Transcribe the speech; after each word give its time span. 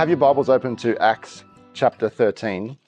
Have 0.00 0.08
your 0.08 0.16
Bibles 0.16 0.48
open 0.48 0.76
to 0.76 0.96
Acts 0.96 1.44
chapter 1.74 2.08
13. 2.08 2.78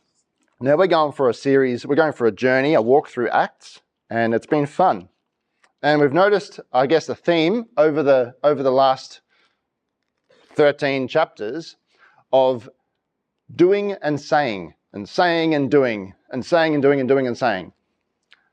Now 0.61 0.77
we're 0.77 0.87
going 0.87 1.13
for 1.13 1.29
a 1.29 1.35
series, 1.35 1.85
we're 1.85 1.95
going 1.95 2.15
for 2.15 2.27
a 2.27 2.33
journey, 2.33 2.73
a 2.73 2.81
walk 2.81 3.09
through 3.09 3.29
Acts, 3.29 3.83
and 4.09 4.33
it's 4.33 4.47
been 4.47 4.65
fun. 4.65 5.11
And 5.83 6.01
we've 6.01 6.15
noticed, 6.15 6.59
I 6.73 6.87
guess, 6.87 7.11
a 7.11 7.15
theme 7.15 7.67
over 7.77 8.03
the 8.03 8.37
over 8.43 8.63
the 8.63 8.73
last 8.73 9.21
13 10.55 11.07
chapters 11.07 11.77
of 12.33 12.71
doing 13.55 13.93
and 13.93 14.19
saying, 14.19 14.73
and 14.95 15.07
saying 15.07 15.55
and 15.55 15.71
doing, 15.71 16.15
and 16.31 16.43
saying 16.43 16.73
and 16.73 16.83
doing 16.83 16.99
and 16.99 17.11
doing 17.11 17.27
and 17.27 17.37
saying. 17.37 17.75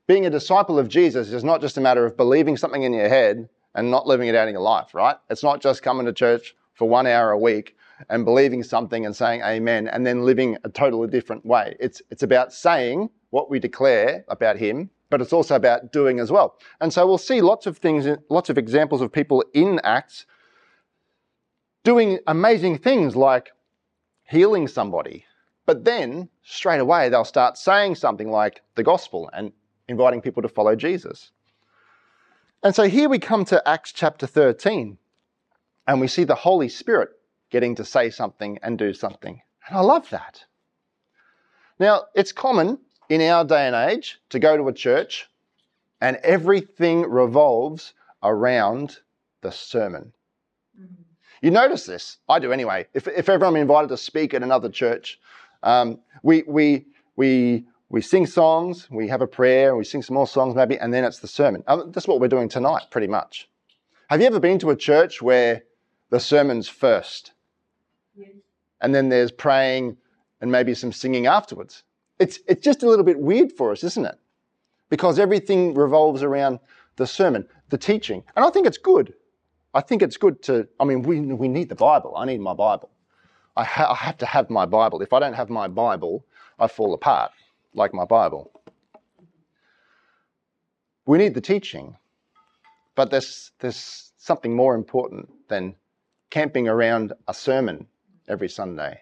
Being 0.06 0.26
a 0.26 0.30
disciple 0.30 0.78
of 0.78 0.90
Jesus 0.90 1.32
is 1.32 1.46
not 1.46 1.62
just 1.62 1.78
a 1.78 1.82
matter 1.82 2.06
of 2.06 2.18
believing 2.18 2.58
something 2.58 2.84
in 2.84 2.92
your 2.92 3.08
head 3.08 3.48
and 3.74 3.90
not 3.90 4.06
living 4.06 4.28
it 4.28 4.36
out 4.36 4.50
in 4.50 4.54
your 4.54 4.62
life, 4.64 4.94
right? 4.94 5.16
It's 5.30 5.44
not 5.44 5.62
just 5.62 5.82
coming 5.82 6.06
to 6.08 6.12
church 6.12 6.58
for 6.74 6.90
one 6.90 7.08
hour 7.08 7.32
a 7.32 7.40
week 7.40 7.78
and 8.08 8.26
believing 8.26 8.64
something 8.64 9.06
and 9.06 9.16
saying 9.16 9.42
amen 9.42 9.88
and 9.88 10.06
then 10.06 10.24
living 10.24 10.58
a 10.64 10.70
totally 10.70 11.08
different 11.08 11.46
way. 11.46 11.76
It's, 11.80 12.02
it's 12.10 12.24
about 12.24 12.54
saying 12.54 13.10
what 13.32 13.50
we 13.50 13.60
declare 13.60 14.24
about 14.30 14.58
Him, 14.58 14.90
but 15.10 15.22
it's 15.22 15.34
also 15.34 15.56
about 15.56 15.92
doing 15.92 16.20
as 16.20 16.32
well. 16.32 16.58
And 16.80 16.94
so 16.94 17.06
we'll 17.06 17.18
see 17.18 17.42
lots 17.42 17.68
of 17.68 17.78
things, 17.78 18.08
lots 18.30 18.50
of 18.50 18.58
examples 18.58 19.02
of 19.02 19.12
people 19.12 19.44
in 19.54 19.80
Acts 19.84 20.26
doing 21.84 22.20
amazing 22.28 22.78
things 22.78 23.16
like 23.16 23.52
healing 24.24 24.68
somebody. 24.68 25.26
But 25.66 25.86
then 25.86 26.30
straight 26.44 26.80
away 26.80 27.10
they'll 27.10 27.26
start 27.26 27.58
saying 27.58 27.96
something 27.96 28.32
like 28.32 28.62
the 28.76 28.84
gospel 28.84 29.30
and 29.34 29.52
inviting 29.88 30.22
people 30.22 30.42
to 30.42 30.50
follow 30.50 30.76
Jesus. 30.76 31.32
And 32.64 32.76
so 32.76 32.90
here 32.90 33.08
we 33.08 33.20
come 33.20 33.46
to 33.46 33.68
Acts 33.68 33.92
chapter 33.92 34.28
13 34.28 34.98
and 35.88 36.02
we 36.02 36.08
see 36.08 36.24
the 36.24 36.36
Holy 36.36 36.70
Spirit 36.70 37.10
getting 37.50 37.76
to 37.76 37.86
say 37.86 38.10
something 38.10 38.60
and 38.62 38.78
do 38.78 38.94
something. 38.94 39.42
And 39.68 39.78
I 39.78 39.82
love 39.82 40.10
that. 40.10 40.44
Now, 41.80 42.06
it's 42.14 42.32
common 42.32 42.80
in 43.10 43.22
our 43.22 43.46
day 43.46 43.68
and 43.68 43.76
age 43.76 44.20
to 44.30 44.40
go 44.40 44.58
to 44.58 44.68
a 44.68 44.74
church 44.74 45.28
and 46.02 46.18
everything 46.18 47.02
revolves 47.02 47.94
around 48.24 48.98
the 49.42 49.52
sermon. 49.52 50.12
Mm-hmm. 50.80 51.04
You 51.42 51.52
notice 51.52 51.86
this. 51.86 52.18
I 52.28 52.40
do 52.40 52.52
anyway. 52.52 52.86
If, 52.94 53.08
if 53.08 53.30
ever 53.30 53.46
I'm 53.46 53.56
invited 53.56 53.90
to 53.90 53.98
speak 53.98 54.34
at 54.34 54.44
another 54.44 54.70
church, 54.70 55.20
um, 55.64 56.00
we, 56.22 56.44
we, 56.48 56.86
we, 57.16 57.66
we 57.90 58.02
sing 58.02 58.26
songs, 58.26 58.90
we 58.92 59.08
have 59.08 59.22
a 59.22 59.28
prayer, 59.28 59.76
we 59.76 59.84
sing 59.84 60.02
some 60.02 60.16
more 60.16 60.28
songs 60.28 60.56
maybe, 60.56 60.78
and 60.78 60.94
then 60.94 61.04
it's 61.04 61.20
the 61.20 61.28
sermon. 61.28 61.64
Um, 61.68 61.92
that's 61.92 62.08
what 62.08 62.20
we're 62.20 62.28
doing 62.28 62.50
tonight, 62.50 62.84
pretty 62.92 63.08
much. 63.08 63.50
Have 64.10 64.22
you 64.22 64.28
ever 64.28 64.40
been 64.40 64.60
to 64.60 64.70
a 64.70 64.76
church 64.76 65.22
where 65.22 65.64
the 66.10 66.20
sermon's 66.20 66.68
first? 66.68 67.32
And 68.82 68.96
then 68.96 69.10
there's 69.10 69.32
praying 69.32 69.98
and 70.42 70.52
maybe 70.52 70.74
some 70.74 70.92
singing 70.92 71.28
afterwards. 71.28 71.84
It's, 72.20 72.40
it's 72.48 72.64
just 72.64 72.84
a 72.84 72.88
little 72.88 73.06
bit 73.06 73.20
weird 73.20 73.52
for 73.52 73.72
us, 73.72 73.84
isn't 73.84 74.06
it? 74.06 74.18
Because 74.90 75.20
everything 75.20 75.74
revolves 75.74 76.24
around 76.24 76.60
the 76.96 77.08
sermon, 77.08 77.48
the 77.70 77.78
teaching. 77.78 78.24
And 78.36 78.46
I 78.46 78.50
think 78.50 78.68
it's 78.68 78.78
good. 78.78 79.14
I 79.74 79.82
think 79.82 80.02
it's 80.02 80.18
good 80.18 80.42
to, 80.44 80.68
I 80.80 80.86
mean, 80.86 81.04
we, 81.04 81.20
we 81.22 81.48
need 81.48 81.70
the 81.70 81.76
Bible. 81.76 82.16
I 82.18 82.26
need 82.26 82.42
my 82.42 82.54
Bible. 82.54 82.90
I, 83.56 83.64
ha- 83.64 83.92
I 83.92 83.96
have 83.96 84.18
to 84.18 84.26
have 84.26 84.50
my 84.50 84.66
Bible. 84.66 85.02
If 85.02 85.14
I 85.14 85.20
don't 85.20 85.34
have 85.34 85.50
my 85.50 85.68
Bible, 85.68 86.26
I 86.58 86.68
fall 86.68 86.94
apart 86.94 87.32
like 87.74 87.94
my 87.94 88.06
Bible. 88.06 88.52
We 91.06 91.18
need 91.18 91.34
the 91.34 91.42
teaching, 91.42 91.98
but 92.96 93.12
there's, 93.12 93.52
there's 93.60 94.12
something 94.18 94.56
more 94.56 94.76
important 94.76 95.30
than 95.48 95.76
camping 96.30 96.68
around 96.68 97.14
a 97.28 97.34
sermon 97.34 97.88
every 98.30 98.50
Sunday. 98.50 99.02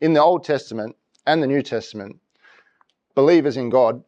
In 0.00 0.12
the 0.12 0.22
Old 0.22 0.44
Testament 0.44 0.96
and 1.26 1.42
the 1.42 1.46
New 1.46 1.62
Testament, 1.62 2.18
believers 3.14 3.56
in 3.56 3.70
God, 3.70 4.02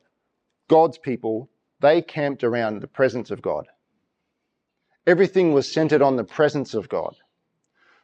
God's 0.68 0.98
people, 0.98 1.48
they 1.80 2.02
camped 2.02 2.42
around 2.44 2.80
the 2.80 2.88
presence 2.88 3.30
of 3.30 3.40
God. 3.40 3.66
Everything 5.06 5.52
was 5.52 5.70
centered 5.70 6.02
on 6.02 6.16
the 6.16 6.24
presence 6.24 6.74
of 6.74 6.88
God. 6.88 7.14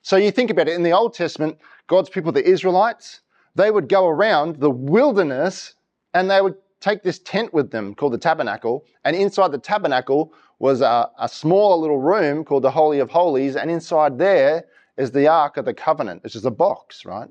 So 0.02 0.16
you 0.16 0.30
think 0.30 0.50
about 0.50 0.68
it, 0.68 0.74
in 0.74 0.82
the 0.82 0.92
Old 0.92 1.14
Testament, 1.14 1.58
God's 1.86 2.08
people, 2.08 2.32
the 2.32 2.48
Israelites, 2.48 3.20
they 3.54 3.70
would 3.70 3.88
go 3.88 4.06
around 4.06 4.60
the 4.60 4.70
wilderness 4.70 5.74
and 6.14 6.30
they 6.30 6.40
would 6.40 6.54
take 6.80 7.02
this 7.02 7.20
tent 7.20 7.52
with 7.52 7.70
them 7.70 7.94
called 7.94 8.12
the 8.12 8.18
tabernacle. 8.18 8.84
And 9.04 9.14
inside 9.14 9.52
the 9.52 9.58
tabernacle 9.58 10.32
was 10.58 10.80
a, 10.80 11.10
a 11.18 11.28
smaller 11.28 11.76
little 11.76 12.00
room 12.00 12.44
called 12.44 12.64
the 12.64 12.70
Holy 12.70 12.98
of 12.98 13.10
Holies. 13.10 13.56
And 13.56 13.70
inside 13.70 14.18
there 14.18 14.64
is 14.96 15.10
the 15.10 15.28
Ark 15.28 15.56
of 15.56 15.64
the 15.64 15.74
Covenant, 15.74 16.22
which 16.22 16.36
is 16.36 16.44
a 16.44 16.50
box, 16.50 17.04
right? 17.04 17.28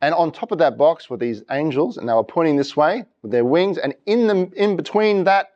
And 0.00 0.14
on 0.14 0.32
top 0.32 0.50
of 0.50 0.58
that 0.58 0.76
box 0.76 1.08
were 1.08 1.16
these 1.16 1.42
angels, 1.50 1.96
and 1.96 2.08
they 2.08 2.12
were 2.12 2.24
pointing 2.24 2.56
this 2.56 2.76
way 2.76 3.04
with 3.22 3.30
their 3.30 3.44
wings. 3.44 3.78
And 3.78 3.94
in 4.04 4.26
the 4.26 4.50
in 4.56 4.76
between 4.76 5.24
that, 5.24 5.52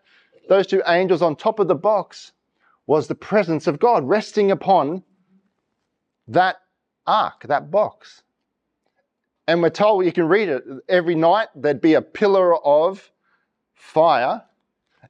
those 0.48 0.68
two 0.68 0.82
angels 0.86 1.20
on 1.20 1.34
top 1.34 1.58
of 1.58 1.66
the 1.66 1.74
box 1.74 2.32
was 2.86 3.08
the 3.08 3.16
presence 3.16 3.66
of 3.66 3.80
God 3.80 4.08
resting 4.08 4.52
upon 4.52 5.02
that 6.28 6.58
ark, 7.06 7.44
that 7.48 7.72
box. 7.72 8.22
And 9.48 9.62
we're 9.62 9.70
told 9.70 10.04
you 10.04 10.12
can 10.12 10.28
read 10.28 10.48
it 10.48 10.64
every 10.88 11.14
night 11.14 11.48
there'd 11.54 11.80
be 11.80 11.94
a 11.94 12.02
pillar 12.02 12.56
of 12.64 13.10
fire, 13.74 14.42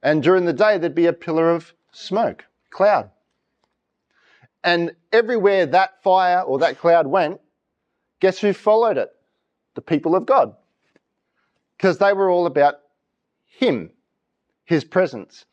and 0.02 0.22
during 0.22 0.46
the 0.46 0.52
day 0.52 0.78
there'd 0.78 0.94
be 0.94 1.06
a 1.06 1.12
pillar 1.12 1.50
of 1.50 1.74
smoke, 1.92 2.44
cloud. 2.70 3.10
And 4.66 4.96
everywhere 5.12 5.64
that 5.66 6.02
fire 6.02 6.40
or 6.40 6.58
that 6.58 6.80
cloud 6.80 7.06
went, 7.06 7.40
guess 8.18 8.40
who 8.40 8.52
followed 8.52 8.98
it? 8.98 9.10
The 9.76 9.80
people 9.80 10.16
of 10.16 10.26
God. 10.26 10.56
Because 11.76 11.98
they 11.98 12.12
were 12.12 12.28
all 12.28 12.46
about 12.46 12.74
Him, 13.44 13.92
His 14.64 14.82
presence. 14.82 15.44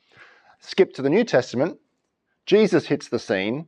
Skip 0.59 0.93
to 0.95 1.03
the 1.03 1.11
New 1.11 1.23
Testament, 1.23 1.77
Jesus 2.47 2.87
hits 2.87 3.07
the 3.07 3.19
scene. 3.19 3.67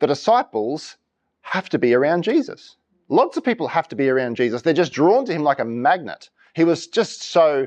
The 0.00 0.06
disciples 0.06 0.98
have 1.40 1.70
to 1.70 1.78
be 1.78 1.94
around 1.94 2.22
Jesus. 2.22 2.76
Lots 3.08 3.38
of 3.38 3.44
people 3.44 3.68
have 3.68 3.88
to 3.88 3.96
be 3.96 4.10
around 4.10 4.36
Jesus. 4.36 4.60
They're 4.60 4.74
just 4.74 4.92
drawn 4.92 5.24
to 5.24 5.32
Him 5.32 5.42
like 5.42 5.58
a 5.58 5.64
magnet. 5.64 6.28
He 6.54 6.64
was 6.64 6.86
just 6.86 7.22
so 7.22 7.66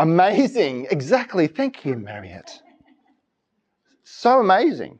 amazing. 0.00 0.88
Exactly. 0.90 1.46
Thank 1.46 1.84
you, 1.84 1.96
Marriott. 1.96 2.62
So 4.18 4.40
amazing. 4.40 4.98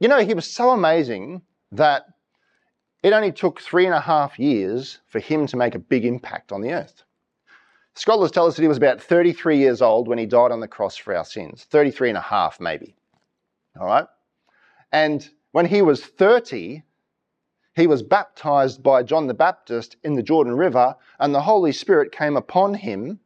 You 0.00 0.08
know, 0.08 0.24
he 0.24 0.32
was 0.32 0.50
so 0.50 0.70
amazing 0.70 1.42
that 1.72 2.06
it 3.02 3.12
only 3.12 3.32
took 3.32 3.60
three 3.60 3.84
and 3.84 3.94
a 3.94 4.00
half 4.00 4.38
years 4.38 4.98
for 5.08 5.18
him 5.18 5.46
to 5.48 5.58
make 5.58 5.74
a 5.74 5.78
big 5.78 6.06
impact 6.06 6.50
on 6.50 6.62
the 6.62 6.72
earth. 6.72 7.02
Scholars 7.92 8.30
tell 8.30 8.46
us 8.46 8.56
that 8.56 8.62
he 8.62 8.68
was 8.68 8.78
about 8.78 9.02
33 9.02 9.58
years 9.58 9.82
old 9.82 10.08
when 10.08 10.16
he 10.16 10.24
died 10.24 10.52
on 10.52 10.60
the 10.60 10.66
cross 10.66 10.96
for 10.96 11.14
our 11.14 11.24
sins. 11.26 11.64
33 11.64 12.08
and 12.08 12.16
a 12.16 12.22
half, 12.22 12.58
maybe. 12.60 12.96
All 13.78 13.86
right? 13.86 14.06
And 14.90 15.28
when 15.52 15.66
he 15.66 15.82
was 15.82 16.02
30, 16.02 16.82
he 17.76 17.86
was 17.86 18.02
baptized 18.02 18.82
by 18.82 19.02
John 19.02 19.26
the 19.26 19.34
Baptist 19.34 19.96
in 20.02 20.14
the 20.14 20.22
Jordan 20.22 20.56
River, 20.56 20.96
and 21.20 21.34
the 21.34 21.42
Holy 21.42 21.72
Spirit 21.72 22.10
came 22.10 22.38
upon 22.38 22.72
him. 22.72 23.20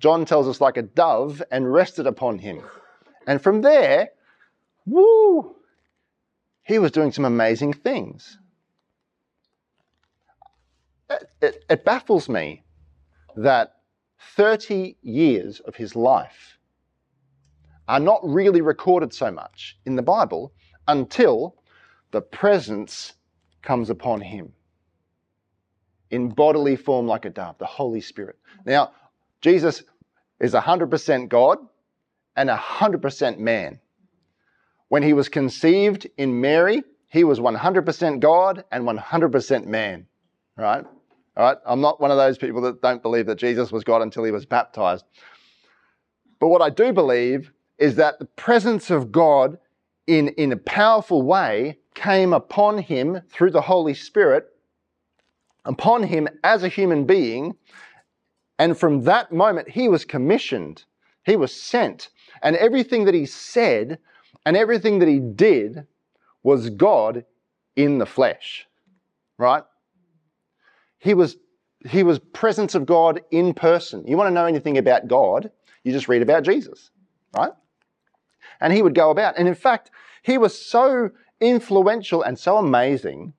John 0.00 0.24
tells 0.24 0.48
us 0.48 0.60
like 0.60 0.76
a 0.76 0.82
dove 0.82 1.44
and 1.52 1.72
rested 1.72 2.08
upon 2.08 2.40
him. 2.40 2.60
And 3.26 3.42
from 3.42 3.62
there, 3.62 4.10
woo, 4.86 5.56
he 6.62 6.78
was 6.78 6.90
doing 6.90 7.12
some 7.12 7.24
amazing 7.24 7.72
things. 7.72 8.38
It, 11.08 11.24
it, 11.42 11.64
it 11.68 11.84
baffles 11.84 12.28
me 12.28 12.64
that 13.36 13.76
30 14.36 14.96
years 15.02 15.60
of 15.60 15.76
his 15.76 15.96
life 15.96 16.58
are 17.88 18.00
not 18.00 18.20
really 18.22 18.60
recorded 18.60 19.12
so 19.12 19.30
much 19.30 19.78
in 19.84 19.96
the 19.96 20.02
Bible 20.02 20.52
until 20.86 21.56
the 22.12 22.20
presence 22.20 23.14
comes 23.62 23.90
upon 23.90 24.20
him 24.20 24.52
in 26.10 26.28
bodily 26.28 26.76
form 26.76 27.06
like 27.06 27.24
a 27.24 27.30
dove, 27.30 27.58
the 27.58 27.66
Holy 27.66 28.00
Spirit. 28.00 28.36
Now, 28.64 28.92
Jesus 29.40 29.82
is 30.40 30.54
100% 30.54 31.28
God 31.28 31.58
and 32.36 32.48
100% 32.48 33.38
man. 33.38 33.80
When 34.88 35.02
he 35.02 35.12
was 35.12 35.28
conceived 35.28 36.08
in 36.16 36.40
Mary, 36.40 36.82
he 37.08 37.24
was 37.24 37.40
100% 37.40 38.20
God 38.20 38.64
and 38.72 38.84
100% 38.84 39.66
man. 39.66 40.06
Right? 40.56 40.84
All 41.36 41.44
right? 41.44 41.58
I'm 41.66 41.80
not 41.80 42.00
one 42.00 42.10
of 42.10 42.16
those 42.16 42.38
people 42.38 42.60
that 42.62 42.82
don't 42.82 43.02
believe 43.02 43.26
that 43.26 43.38
Jesus 43.38 43.72
was 43.72 43.84
God 43.84 44.02
until 44.02 44.24
he 44.24 44.30
was 44.30 44.46
baptized. 44.46 45.04
But 46.38 46.48
what 46.48 46.62
I 46.62 46.70
do 46.70 46.92
believe 46.92 47.52
is 47.78 47.96
that 47.96 48.18
the 48.18 48.24
presence 48.24 48.90
of 48.90 49.12
God 49.12 49.58
in, 50.06 50.28
in 50.28 50.52
a 50.52 50.56
powerful 50.56 51.22
way 51.22 51.78
came 51.94 52.32
upon 52.32 52.78
him 52.78 53.20
through 53.30 53.50
the 53.50 53.60
Holy 53.60 53.94
Spirit, 53.94 54.46
upon 55.64 56.02
him 56.02 56.28
as 56.42 56.62
a 56.62 56.68
human 56.68 57.04
being. 57.04 57.54
And 58.58 58.76
from 58.78 59.04
that 59.04 59.32
moment, 59.32 59.68
he 59.70 59.88
was 59.88 60.04
commissioned, 60.04 60.84
he 61.24 61.36
was 61.36 61.54
sent 61.54 62.10
and 62.42 62.56
everything 62.56 63.04
that 63.04 63.14
he 63.14 63.26
said 63.26 63.98
and 64.46 64.56
everything 64.56 64.98
that 65.00 65.08
he 65.08 65.20
did 65.20 65.86
was 66.42 66.70
God 66.70 67.24
in 67.76 67.98
the 67.98 68.06
flesh, 68.06 68.66
right? 69.38 69.64
He 70.98 71.14
was, 71.14 71.36
he 71.86 72.02
was 72.02 72.18
presence 72.18 72.74
of 72.74 72.86
God 72.86 73.20
in 73.30 73.54
person. 73.54 74.06
You 74.06 74.16
want 74.16 74.28
to 74.28 74.34
know 74.34 74.46
anything 74.46 74.78
about 74.78 75.08
God, 75.08 75.50
you 75.84 75.92
just 75.92 76.08
read 76.08 76.22
about 76.22 76.44
Jesus, 76.44 76.90
right? 77.36 77.52
And 78.60 78.72
he 78.72 78.82
would 78.82 78.94
go 78.94 79.10
about. 79.10 79.38
And 79.38 79.48
in 79.48 79.54
fact, 79.54 79.90
he 80.22 80.36
was 80.36 80.56
so 80.56 81.10
influential 81.40 82.22
and 82.22 82.38
so 82.38 82.58
amazing 82.58 83.32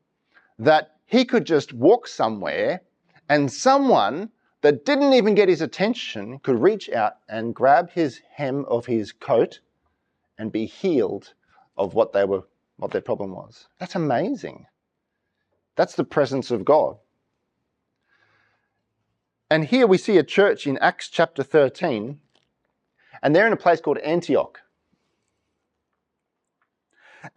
that 0.58 0.96
he 1.06 1.26
could 1.26 1.46
just 1.46 1.74
walk 1.74 2.08
somewhere 2.08 2.82
and 3.30 3.52
someone 3.52 4.30
that 4.62 4.86
didn't 4.86 5.14
even 5.14 5.36
get 5.36 5.50
his 5.50 5.62
attention 5.62 6.40
could 6.40 6.62
reach 6.62 6.90
out 6.90 7.14
and 7.28 7.56
grab 7.56 7.92
his 7.92 8.22
hem 8.36 8.66
of 8.66 8.86
his 8.86 9.12
coat 9.12 9.60
and 10.38 10.52
be 10.52 10.66
healed 10.66 11.34
of 11.78 11.94
what 11.94 12.14
they 12.14 12.26
were 12.26 12.44
what 12.78 12.92
their 12.92 13.02
problem 13.02 13.32
was. 13.32 13.68
That's 13.80 13.96
amazing. 13.96 14.66
That's 15.76 15.96
the 15.96 16.04
presence 16.04 16.50
of 16.50 16.66
God. 16.66 16.98
And 19.52 19.66
here 19.66 19.86
we 19.86 19.98
see 19.98 20.18
a 20.18 20.24
church 20.24 20.66
in 20.66 20.78
Acts 20.80 21.10
chapter 21.10 21.44
13, 21.44 22.20
and 23.22 23.36
they're 23.36 23.46
in 23.46 23.54
a 23.54 23.58
place 23.58 23.82
called 23.82 24.00
Antioch. 24.00 24.60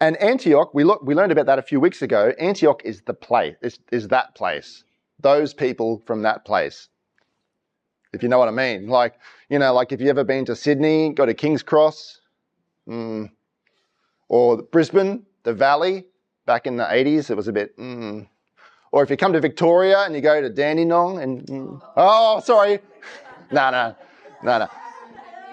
And 0.00 0.16
Antioch, 0.16 0.72
we, 0.72 0.84
look, 0.84 1.02
we 1.02 1.14
learned 1.14 1.32
about 1.32 1.46
that 1.46 1.58
a 1.58 1.62
few 1.62 1.78
weeks 1.78 2.00
ago. 2.00 2.32
Antioch 2.38 2.80
is 2.84 3.02
the 3.02 3.12
place, 3.12 3.56
is, 3.60 3.78
is 3.92 4.08
that 4.08 4.34
place. 4.34 4.84
Those 5.20 5.52
people 5.52 6.02
from 6.06 6.22
that 6.22 6.44
place. 6.44 6.88
If 8.14 8.22
you 8.22 8.28
know 8.28 8.38
what 8.38 8.48
I 8.48 8.52
mean. 8.52 8.88
Like, 8.88 9.14
you 9.48 9.58
know, 9.58 9.72
like 9.74 9.92
if 9.92 10.00
you 10.00 10.08
ever 10.08 10.24
been 10.24 10.44
to 10.46 10.56
Sydney, 10.56 11.12
go 11.12 11.26
to 11.26 11.34
King's 11.34 11.62
Cross, 11.62 12.20
mm, 12.88 13.30
or 14.28 14.62
Brisbane, 14.62 15.24
the 15.42 15.52
Valley, 15.52 16.06
back 16.46 16.66
in 16.66 16.76
the 16.76 16.84
80s, 16.84 17.30
it 17.30 17.36
was 17.36 17.48
a 17.48 17.52
bit, 17.52 17.76
mm. 17.78 18.26
Or 18.92 19.02
if 19.02 19.10
you 19.10 19.16
come 19.16 19.32
to 19.32 19.40
Victoria 19.40 20.00
and 20.00 20.14
you 20.14 20.20
go 20.20 20.40
to 20.40 20.48
Dandenong 20.48 21.20
and, 21.20 21.46
mm. 21.46 21.80
oh, 21.96 22.40
sorry. 22.40 22.78
No, 23.50 23.70
no, 23.70 23.94
no, 24.42 24.58
no. 24.58 24.68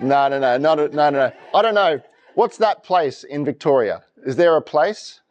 No, 0.01 0.27
no, 0.27 0.39
no, 0.39 0.57
no, 0.57 0.87
no, 0.87 1.09
no. 1.09 1.31
I 1.53 1.61
don't 1.61 1.75
know. 1.75 1.99
What's 2.35 2.57
that 2.57 2.83
place 2.83 3.23
in 3.23 3.43
Victoria? 3.43 4.03
Is 4.25 4.35
there 4.35 4.55
a 4.55 4.61
place? 4.61 5.21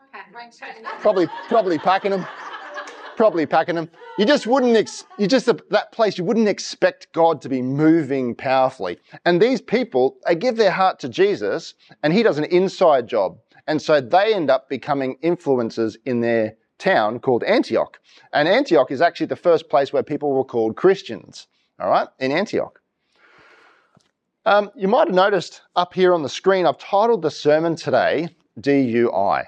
Probably, 1.01 1.29
probably 1.49 1.79
Pakenham. 1.79 2.27
Probably 3.21 3.45
them. 3.45 3.91
You 4.17 4.25
just 4.25 4.47
wouldn't, 4.47 4.75
ex- 4.75 5.05
you 5.19 5.27
just, 5.27 5.45
that 5.45 5.93
place, 5.93 6.17
you 6.17 6.25
wouldn't 6.25 6.49
expect 6.49 7.13
God 7.13 7.43
to 7.43 7.51
be 7.51 7.61
moving 7.61 8.35
powerfully. 8.35 8.99
And 9.27 9.43
these 9.43 9.61
people, 9.61 10.17
they 10.27 10.35
give 10.35 10.57
their 10.57 10.71
heart 10.71 10.99
to 11.01 11.09
Jesus 11.11 11.75
and 12.03 12.15
he 12.15 12.23
does 12.23 12.39
an 12.39 12.45
inside 12.45 13.09
job. 13.09 13.37
And 13.67 13.83
so 13.83 14.01
they 14.01 14.33
end 14.33 14.49
up 14.51 14.71
becoming 14.71 15.19
influencers 15.23 15.99
in 16.07 16.21
their 16.23 16.57
town 16.79 17.19
called 17.19 17.45
Antioch. 17.45 18.01
And 18.33 18.49
Antioch 18.49 18.91
is 18.91 19.03
actually 19.03 19.27
the 19.27 19.37
first 19.37 19.69
place 19.69 19.93
where 19.93 20.03
people 20.03 20.33
were 20.33 20.43
called 20.43 20.77
Christians, 20.77 21.47
all 21.79 21.91
right, 21.91 22.09
in 22.21 22.33
Antioch. 22.33 22.81
Um, 24.47 24.71
you 24.75 24.89
might 24.89 25.09
have 25.09 25.15
noticed 25.15 25.61
up 25.77 25.93
here 25.93 26.15
on 26.15 26.23
the 26.23 26.31
screen, 26.31 26.65
I've 26.65 26.79
titled 26.79 27.21
the 27.21 27.31
sermon 27.31 27.77
today 27.77 28.31
DUI. 28.59 29.45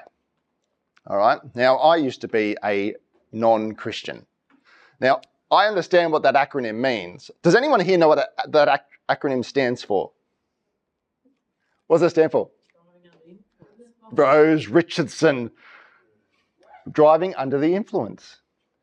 All 1.06 1.16
right. 1.16 1.40
Now, 1.54 1.76
I 1.76 1.96
used 1.96 2.20
to 2.20 2.28
be 2.28 2.54
a 2.62 2.96
non 3.32 3.72
Christian. 3.72 4.26
Now, 5.00 5.20
I 5.50 5.66
understand 5.66 6.12
what 6.12 6.22
that 6.22 6.34
acronym 6.34 6.76
means. 6.76 7.30
Does 7.42 7.54
anyone 7.54 7.80
here 7.80 7.98
know 7.98 8.08
what 8.08 8.16
that, 8.16 8.52
that 8.52 8.68
ac- 8.68 9.18
acronym 9.18 9.44
stands 9.44 9.82
for? 9.82 10.12
What 11.86 11.98
does 11.98 12.06
it 12.06 12.10
stand 12.10 12.32
for? 12.32 12.50
Rose 14.12 14.68
Richardson. 14.68 15.50
Driving 16.90 17.34
under 17.36 17.58
the 17.58 17.74
influence. 17.74 18.40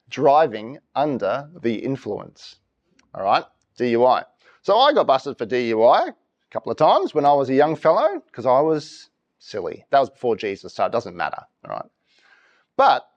Driving 0.09 0.79
under 0.95 1.49
the 1.61 1.75
influence. 1.75 2.57
All 3.13 3.23
right. 3.23 3.43
DUI. 3.77 4.23
So 4.61 4.77
I 4.77 4.93
got 4.93 5.07
busted 5.07 5.37
for 5.37 5.45
DUI 5.45 6.09
a 6.09 6.15
couple 6.51 6.71
of 6.71 6.77
times 6.77 7.13
when 7.13 7.25
I 7.25 7.33
was 7.33 7.49
a 7.49 7.53
young 7.53 7.75
fellow 7.75 8.21
because 8.25 8.45
I 8.45 8.59
was 8.59 9.09
silly. 9.39 9.85
That 9.89 9.99
was 9.99 10.09
before 10.09 10.35
Jesus, 10.35 10.73
so 10.73 10.85
it 10.85 10.91
doesn't 10.91 11.15
matter, 11.15 11.41
all 11.65 11.75
right? 11.75 11.85
But 12.75 13.07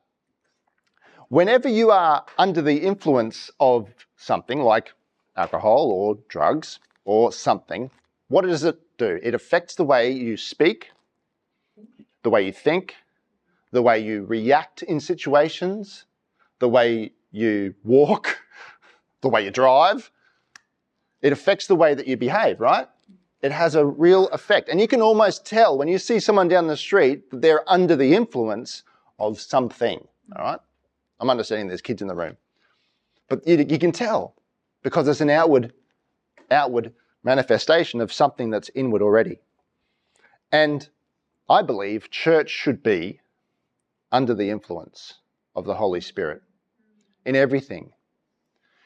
whenever 1.33 1.67
you 1.67 1.91
are 1.91 2.23
under 2.37 2.61
the 2.61 2.77
influence 2.77 3.51
of 3.59 3.89
something 4.17 4.61
like 4.61 4.93
alcohol 5.35 5.91
or 5.91 6.19
drugs 6.29 6.79
or 7.07 7.33
something, 7.33 7.91
what 8.29 8.45
does 8.45 8.65
it 8.65 8.79
do? 8.99 9.19
It 9.23 9.35
affects 9.35 9.75
the 9.75 9.85
way 9.85 10.11
you 10.11 10.37
speak, 10.37 10.91
the 12.23 12.29
way 12.29 12.45
you 12.45 12.53
think, 12.53 12.97
the 13.71 13.81
way 13.81 13.99
you 13.99 14.27
react 14.27 14.83
in 14.83 15.01
situations, 15.01 16.05
the 16.59 16.69
way 16.69 17.13
you 17.31 17.75
walk, 17.83 18.39
the 19.23 19.31
way 19.31 19.43
you 19.43 19.51
drive. 19.51 20.11
It 21.23 21.33
affects 21.33 21.67
the 21.67 21.77
way 21.77 21.95
that 21.95 22.07
you 22.07 22.19
behave, 22.19 22.61
right? 22.61 22.89
it 23.41 23.51
has 23.51 23.75
a 23.75 23.85
real 23.85 24.29
effect. 24.29 24.69
And 24.69 24.81
you 24.81 24.87
can 24.87 25.01
almost 25.01 25.45
tell 25.45 25.77
when 25.77 25.89
you 25.89 25.99
see 25.99 26.21
someone 26.21 26.47
down 26.47 26.69
the 26.69 26.77
street 26.77 27.31
that 27.31 27.41
they're 27.41 27.69
under 27.69 27.97
the 27.97 28.15
influence 28.15 28.85
of 29.19 29.41
something. 29.41 30.07
All 30.37 30.45
right? 30.45 30.61
I'm 31.23 31.31
understanding 31.31 31.69
there's 31.69 31.81
kids 31.81 32.03
in 32.03 32.09
the 32.09 32.17
room. 32.17 32.37
But 33.29 33.47
you, 33.47 33.65
you 33.69 33.79
can 33.79 33.93
tell 33.93 34.35
because 34.83 35.07
it's 35.07 35.21
an 35.21 35.31
outward, 35.31 35.73
outward 36.51 36.93
manifestation 37.23 38.01
of 38.01 38.13
something 38.13 38.51
that's 38.51 38.71
inward 38.75 39.03
already. 39.03 39.39
And 40.51 40.87
I 41.49 41.63
believe 41.63 42.11
church 42.11 42.51
should 42.51 42.83
be 42.83 43.21
under 44.11 44.35
the 44.35 44.51
influence 44.51 45.15
of 45.55 45.65
the 45.65 45.77
Holy 45.77 46.01
Spirit 46.01 46.43
in 47.25 47.37
everything. 47.37 47.93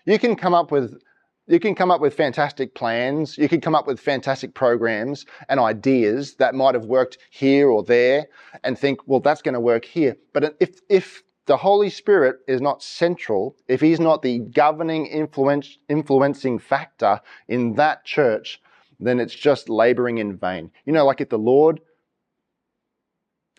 You 0.04 0.18
can 0.18 0.36
come 0.36 0.52
up 0.52 0.70
with 0.70 1.00
you 1.48 1.60
can 1.60 1.76
come 1.76 1.92
up 1.92 2.00
with 2.00 2.12
fantastic 2.12 2.74
plans. 2.74 3.38
You 3.38 3.48
can 3.48 3.60
come 3.60 3.76
up 3.76 3.86
with 3.86 4.00
fantastic 4.00 4.52
programs 4.52 5.24
and 5.48 5.60
ideas 5.60 6.34
that 6.34 6.56
might 6.56 6.74
have 6.74 6.86
worked 6.86 7.18
here 7.30 7.70
or 7.70 7.84
there 7.84 8.26
and 8.64 8.76
think, 8.76 8.98
well, 9.06 9.20
that's 9.20 9.42
going 9.42 9.54
to 9.54 9.60
work 9.60 9.84
here. 9.84 10.16
But 10.32 10.56
if, 10.58 10.80
if 10.88 11.22
the 11.46 11.56
Holy 11.56 11.90
Spirit 11.90 12.40
is 12.48 12.60
not 12.60 12.82
central, 12.82 13.56
if 13.68 13.80
he's 13.80 14.00
not 14.00 14.22
the 14.22 14.40
governing 14.40 15.06
influence, 15.06 15.78
influencing 15.88 16.58
factor 16.58 17.20
in 17.48 17.74
that 17.74 18.04
church, 18.04 18.60
then 18.98 19.20
it's 19.20 19.34
just 19.34 19.68
laboring 19.68 20.18
in 20.18 20.36
vain. 20.36 20.70
You 20.84 20.92
know, 20.92 21.06
like 21.06 21.20
if 21.20 21.28
the 21.28 21.38
Lord 21.38 21.80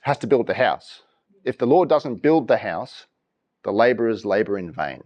has 0.01 0.17
to 0.19 0.27
build 0.27 0.47
the 0.47 0.53
house, 0.53 1.01
if 1.45 1.57
the 1.57 1.67
Lord 1.67 1.87
doesn't 1.87 2.21
build 2.21 2.47
the 2.47 2.57
house, 2.57 3.05
the 3.63 3.71
laborers 3.71 4.25
labor 4.25 4.57
in 4.57 4.71
vain. 4.71 5.03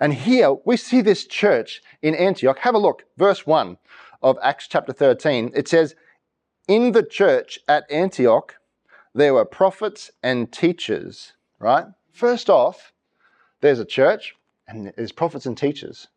And 0.00 0.12
here 0.12 0.54
we 0.66 0.76
see 0.76 1.00
this 1.00 1.26
church 1.26 1.80
in 2.02 2.14
Antioch. 2.14 2.58
Have 2.58 2.74
a 2.74 2.78
look, 2.78 3.04
verse 3.16 3.46
1 3.46 3.78
of 4.22 4.38
Acts 4.42 4.68
chapter 4.68 4.92
13. 4.92 5.52
It 5.54 5.68
says, 5.68 5.94
In 6.68 6.92
the 6.92 7.02
church 7.02 7.58
at 7.68 7.90
Antioch, 7.90 8.56
there 9.14 9.34
were 9.34 9.44
prophets 9.44 10.10
and 10.22 10.50
teachers, 10.52 11.32
right? 11.58 11.86
First 12.12 12.48
off, 12.48 12.92
there's 13.60 13.78
a 13.78 13.84
church 13.84 14.34
and 14.68 14.92
there's 14.96 15.12
prophets 15.12 15.46
and 15.46 15.56
teachers. 15.56 16.08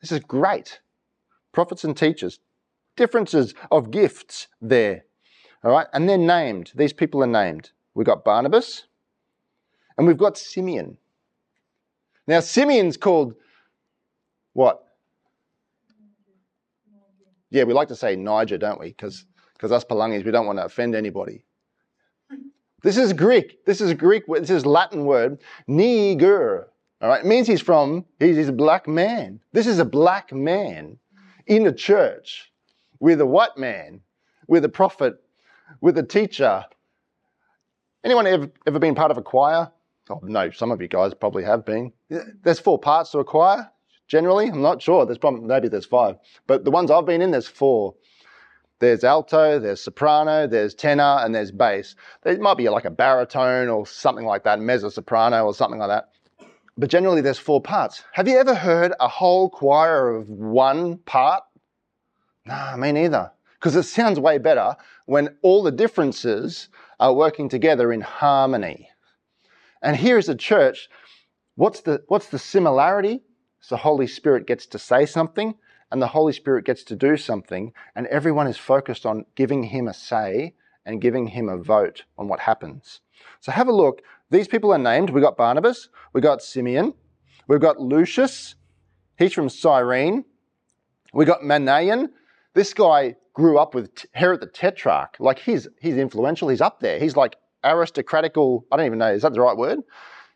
This 0.00 0.12
is 0.12 0.20
great. 0.20 0.80
Prophets 1.52 1.84
and 1.84 1.96
teachers. 1.96 2.38
Differences 2.96 3.54
of 3.70 3.90
gifts 3.90 4.48
there. 4.60 5.04
All 5.64 5.70
right. 5.70 5.86
And 5.92 6.08
they're 6.08 6.18
named. 6.18 6.72
These 6.74 6.92
people 6.92 7.22
are 7.22 7.26
named. 7.26 7.70
We've 7.94 8.06
got 8.06 8.24
Barnabas 8.24 8.84
and 9.98 10.06
we've 10.06 10.16
got 10.16 10.38
Simeon. 10.38 10.96
Now, 12.26 12.40
Simeon's 12.40 12.96
called 12.96 13.34
what? 14.52 14.84
Yeah, 17.50 17.64
we 17.64 17.72
like 17.72 17.88
to 17.88 17.96
say 17.96 18.14
Niger, 18.14 18.58
don't 18.58 18.78
we? 18.78 18.88
Because 18.90 19.24
us 19.62 19.84
Palangis, 19.84 20.24
we 20.24 20.30
don't 20.30 20.46
want 20.46 20.58
to 20.58 20.64
offend 20.64 20.94
anybody. 20.94 21.44
This 22.82 22.96
is 22.96 23.12
Greek. 23.12 23.64
This 23.66 23.80
is 23.80 23.92
Greek. 23.94 24.24
This 24.26 24.50
is 24.50 24.64
Latin 24.64 25.04
word, 25.04 25.38
niger. 25.66 26.68
All 27.02 27.08
right, 27.08 27.24
it 27.24 27.26
means 27.26 27.46
he's 27.46 27.62
from, 27.62 28.04
he's, 28.18 28.36
he's 28.36 28.48
a 28.48 28.52
black 28.52 28.86
man. 28.86 29.40
This 29.52 29.66
is 29.66 29.78
a 29.78 29.84
black 29.84 30.32
man 30.32 30.98
in 31.46 31.66
a 31.66 31.72
church 31.72 32.52
with 32.98 33.20
a 33.20 33.26
white 33.26 33.56
man, 33.56 34.00
with 34.46 34.64
a 34.64 34.68
prophet, 34.68 35.14
with 35.80 35.96
a 35.96 36.02
teacher. 36.02 36.64
Anyone 38.04 38.26
ever, 38.26 38.50
ever 38.66 38.78
been 38.78 38.94
part 38.94 39.10
of 39.10 39.16
a 39.16 39.22
choir? 39.22 39.70
Oh, 40.10 40.20
no, 40.22 40.50
some 40.50 40.70
of 40.70 40.82
you 40.82 40.88
guys 40.88 41.14
probably 41.14 41.44
have 41.44 41.64
been. 41.64 41.92
There's 42.42 42.58
four 42.58 42.78
parts 42.78 43.10
to 43.12 43.20
a 43.20 43.24
choir, 43.24 43.70
generally. 44.08 44.48
I'm 44.48 44.62
not 44.62 44.82
sure. 44.82 45.06
There's 45.06 45.18
probably, 45.18 45.42
maybe 45.42 45.68
there's 45.68 45.86
five. 45.86 46.16
But 46.46 46.64
the 46.64 46.70
ones 46.70 46.90
I've 46.90 47.06
been 47.06 47.22
in, 47.22 47.30
there's 47.30 47.48
four. 47.48 47.94
There's 48.80 49.04
alto, 49.04 49.58
there's 49.58 49.80
soprano, 49.80 50.46
there's 50.46 50.74
tenor, 50.74 51.18
and 51.20 51.34
there's 51.34 51.52
bass. 51.52 51.94
There 52.22 52.36
might 52.38 52.56
be 52.56 52.68
like 52.70 52.86
a 52.86 52.90
baritone 52.90 53.68
or 53.68 53.86
something 53.86 54.24
like 54.24 54.44
that, 54.44 54.58
mezzo 54.58 54.88
soprano 54.88 55.44
or 55.44 55.54
something 55.54 55.78
like 55.78 55.90
that. 55.90 56.08
But 56.78 56.88
generally, 56.88 57.20
there's 57.20 57.38
four 57.38 57.60
parts. 57.60 58.02
Have 58.12 58.26
you 58.26 58.38
ever 58.38 58.54
heard 58.54 58.94
a 58.98 59.06
whole 59.06 59.50
choir 59.50 60.08
of 60.16 60.30
one 60.30 60.96
part? 60.98 61.42
Nah, 62.46 62.74
me 62.78 62.90
neither. 62.92 63.30
Because 63.58 63.76
it 63.76 63.82
sounds 63.82 64.18
way 64.18 64.38
better 64.38 64.74
when 65.04 65.36
all 65.42 65.62
the 65.62 65.70
differences 65.70 66.70
are 66.98 67.12
working 67.12 67.50
together 67.50 67.92
in 67.92 68.00
harmony. 68.00 68.88
And 69.82 69.94
here 69.94 70.16
is 70.16 70.30
a 70.30 70.34
church. 70.34 70.88
What's 71.56 71.82
the, 71.82 72.02
what's 72.08 72.28
the 72.28 72.38
similarity? 72.38 73.20
So 73.60 73.74
the 73.74 73.82
Holy 73.82 74.06
Spirit 74.06 74.46
gets 74.46 74.64
to 74.68 74.78
say 74.78 75.04
something 75.04 75.54
and 75.90 76.00
the 76.00 76.08
Holy 76.08 76.32
Spirit 76.32 76.64
gets 76.64 76.84
to 76.84 76.96
do 76.96 77.16
something, 77.16 77.72
and 77.94 78.06
everyone 78.06 78.46
is 78.46 78.56
focused 78.56 79.06
on 79.06 79.24
giving 79.34 79.64
him 79.64 79.88
a 79.88 79.94
say 79.94 80.54
and 80.86 81.00
giving 81.00 81.26
him 81.26 81.48
a 81.48 81.58
vote 81.58 82.04
on 82.18 82.28
what 82.28 82.40
happens. 82.40 83.00
So 83.40 83.52
have 83.52 83.68
a 83.68 83.72
look. 83.72 84.02
These 84.30 84.48
people 84.48 84.72
are 84.72 84.78
named. 84.78 85.10
We've 85.10 85.22
got 85.22 85.36
Barnabas, 85.36 85.88
we've 86.12 86.22
got 86.22 86.42
Simeon, 86.42 86.94
we've 87.48 87.60
got 87.60 87.80
Lucius, 87.80 88.54
he's 89.18 89.32
from 89.32 89.48
Cyrene, 89.48 90.24
we've 91.12 91.26
got 91.26 91.42
Manaen. 91.42 92.08
This 92.54 92.72
guy 92.72 93.16
grew 93.34 93.58
up 93.58 93.74
with 93.74 94.06
Herod 94.12 94.40
the 94.40 94.46
Tetrarch. 94.46 95.16
Like 95.18 95.38
he's 95.38 95.68
he's 95.80 95.96
influential, 95.96 96.48
he's 96.48 96.60
up 96.60 96.80
there. 96.80 96.98
He's 96.98 97.16
like 97.16 97.36
aristocratical, 97.64 98.64
I 98.70 98.76
don't 98.76 98.86
even 98.86 98.98
know, 98.98 99.12
is 99.12 99.22
that 99.22 99.32
the 99.32 99.40
right 99.40 99.56
word? 99.56 99.80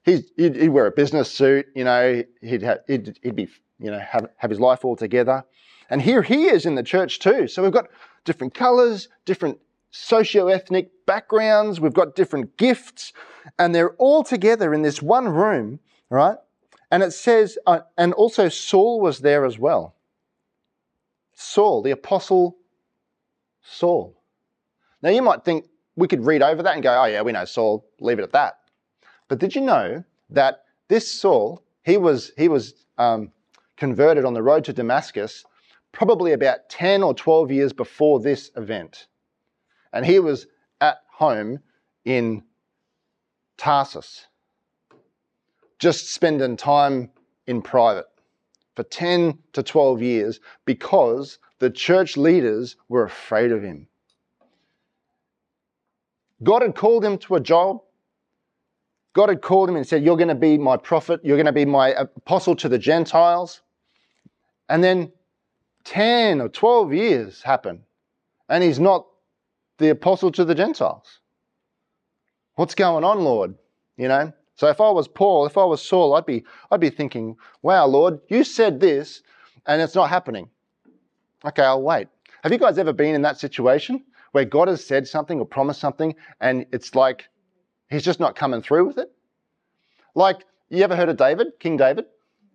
He'd, 0.04 0.24
he'd 0.36 0.68
wear 0.68 0.86
a 0.86 0.90
business 0.90 1.30
suit, 1.30 1.66
you 1.74 1.84
know, 1.84 2.22
he'd, 2.42 2.62
have, 2.62 2.80
he'd, 2.86 3.18
he'd 3.22 3.36
be, 3.36 3.48
you 3.84 3.90
know, 3.90 3.98
have, 3.98 4.28
have 4.38 4.50
his 4.50 4.60
life 4.60 4.84
all 4.84 4.96
together. 4.96 5.44
And 5.90 6.00
here 6.00 6.22
he 6.22 6.46
is 6.46 6.64
in 6.64 6.74
the 6.74 6.82
church 6.82 7.18
too. 7.18 7.46
So 7.46 7.62
we've 7.62 7.72
got 7.72 7.88
different 8.24 8.54
colors, 8.54 9.08
different 9.26 9.58
socio-ethnic 9.90 10.90
backgrounds, 11.06 11.80
we've 11.80 11.92
got 11.94 12.16
different 12.16 12.56
gifts, 12.56 13.12
and 13.58 13.74
they're 13.74 13.94
all 13.96 14.24
together 14.24 14.74
in 14.74 14.82
this 14.82 15.02
one 15.02 15.28
room, 15.28 15.78
right? 16.10 16.38
And 16.90 17.02
it 17.02 17.12
says, 17.12 17.58
uh, 17.66 17.80
and 17.96 18.12
also 18.14 18.48
Saul 18.48 19.00
was 19.00 19.20
there 19.20 19.44
as 19.44 19.58
well. 19.58 19.94
Saul, 21.34 21.82
the 21.82 21.90
apostle 21.90 22.56
Saul. 23.62 24.20
Now 25.02 25.10
you 25.10 25.22
might 25.22 25.44
think 25.44 25.66
we 25.96 26.08
could 26.08 26.24
read 26.24 26.42
over 26.42 26.62
that 26.62 26.74
and 26.74 26.82
go, 26.82 27.00
oh 27.00 27.04
yeah, 27.04 27.22
we 27.22 27.32
know 27.32 27.44
Saul, 27.44 27.86
leave 28.00 28.18
it 28.18 28.22
at 28.22 28.32
that. 28.32 28.60
But 29.28 29.38
did 29.38 29.54
you 29.54 29.60
know 29.60 30.02
that 30.30 30.64
this 30.88 31.10
Saul, 31.10 31.62
he 31.84 31.98
was, 31.98 32.32
he 32.36 32.48
was 32.48 32.74
um, 32.98 33.30
converted 33.76 34.24
on 34.24 34.34
the 34.34 34.42
road 34.42 34.64
to 34.64 34.72
Damascus 34.72 35.44
probably 35.92 36.32
about 36.32 36.68
10 36.68 37.02
or 37.02 37.14
12 37.14 37.52
years 37.52 37.72
before 37.72 38.20
this 38.20 38.50
event. 38.56 39.06
And 39.92 40.04
he 40.04 40.18
was 40.18 40.46
at 40.80 40.98
home 41.10 41.60
in 42.04 42.42
Tarsus, 43.56 44.26
just 45.78 46.12
spending 46.12 46.56
time 46.56 47.10
in 47.46 47.62
private 47.62 48.06
for 48.74 48.82
10 48.82 49.38
to 49.52 49.62
12 49.62 50.02
years 50.02 50.40
because 50.64 51.38
the 51.60 51.70
church 51.70 52.16
leaders 52.16 52.76
were 52.88 53.04
afraid 53.04 53.52
of 53.52 53.62
him. 53.62 53.86
God 56.42 56.62
had 56.62 56.74
called 56.74 57.04
him 57.04 57.18
to 57.18 57.36
a 57.36 57.40
job. 57.40 57.80
God 59.14 59.28
had 59.28 59.42
called 59.42 59.68
him 59.68 59.76
and 59.76 59.86
said, 59.86 60.04
You're 60.04 60.16
going 60.16 60.28
to 60.28 60.34
be 60.34 60.58
my 60.58 60.76
prophet, 60.76 61.20
you're 61.24 61.36
going 61.36 61.46
to 61.46 61.52
be 61.52 61.64
my 61.64 61.90
apostle 61.90 62.54
to 62.56 62.68
the 62.68 62.78
Gentiles. 62.78 63.62
And 64.68 64.82
then 64.82 65.12
10 65.84 66.40
or 66.40 66.48
12 66.48 66.92
years 66.92 67.42
happen, 67.42 67.82
and 68.48 68.62
he's 68.62 68.80
not 68.80 69.06
the 69.78 69.90
apostle 69.90 70.32
to 70.32 70.44
the 70.44 70.54
Gentiles. 70.54 71.20
What's 72.56 72.74
going 72.74 73.04
on, 73.04 73.20
Lord? 73.20 73.54
You 73.96 74.08
know? 74.08 74.32
So 74.56 74.68
if 74.68 74.80
I 74.80 74.90
was 74.90 75.08
Paul, 75.08 75.46
if 75.46 75.58
I 75.58 75.64
was 75.64 75.82
Saul, 75.82 76.14
I'd 76.14 76.26
be, 76.26 76.44
I'd 76.70 76.80
be 76.80 76.90
thinking, 76.90 77.36
wow, 77.62 77.86
Lord, 77.86 78.20
you 78.28 78.44
said 78.44 78.80
this 78.80 79.22
and 79.66 79.82
it's 79.82 79.94
not 79.94 80.10
happening. 80.10 80.48
Okay, 81.44 81.62
I'll 81.62 81.82
wait. 81.82 82.08
Have 82.42 82.52
you 82.52 82.58
guys 82.58 82.78
ever 82.78 82.92
been 82.92 83.14
in 83.14 83.22
that 83.22 83.38
situation 83.38 84.04
where 84.32 84.44
God 84.44 84.68
has 84.68 84.84
said 84.84 85.08
something 85.08 85.40
or 85.40 85.46
promised 85.46 85.80
something 85.80 86.14
and 86.40 86.66
it's 86.72 86.94
like 86.94 87.28
he's 87.94 88.04
just 88.04 88.20
not 88.20 88.36
coming 88.36 88.62
through 88.62 88.86
with 88.86 88.98
it? 88.98 89.10
Like, 90.14 90.44
you 90.68 90.82
ever 90.82 90.96
heard 90.96 91.08
of 91.08 91.16
David, 91.16 91.48
King 91.60 91.76
David? 91.76 92.04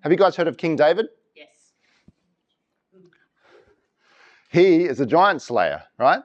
Have 0.01 0.11
you 0.11 0.17
guys 0.17 0.35
heard 0.35 0.47
of 0.47 0.57
King 0.57 0.75
David? 0.75 1.07
Yes. 1.35 1.73
He 4.51 4.85
is 4.85 4.99
a 4.99 5.05
giant 5.05 5.41
slayer, 5.41 5.83
right? 5.97 6.21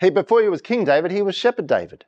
He, 0.00 0.10
before 0.10 0.42
he 0.42 0.48
was 0.48 0.60
King 0.60 0.84
David, 0.84 1.10
he 1.10 1.22
was 1.22 1.34
Shepherd 1.34 1.66
David. 1.66 2.04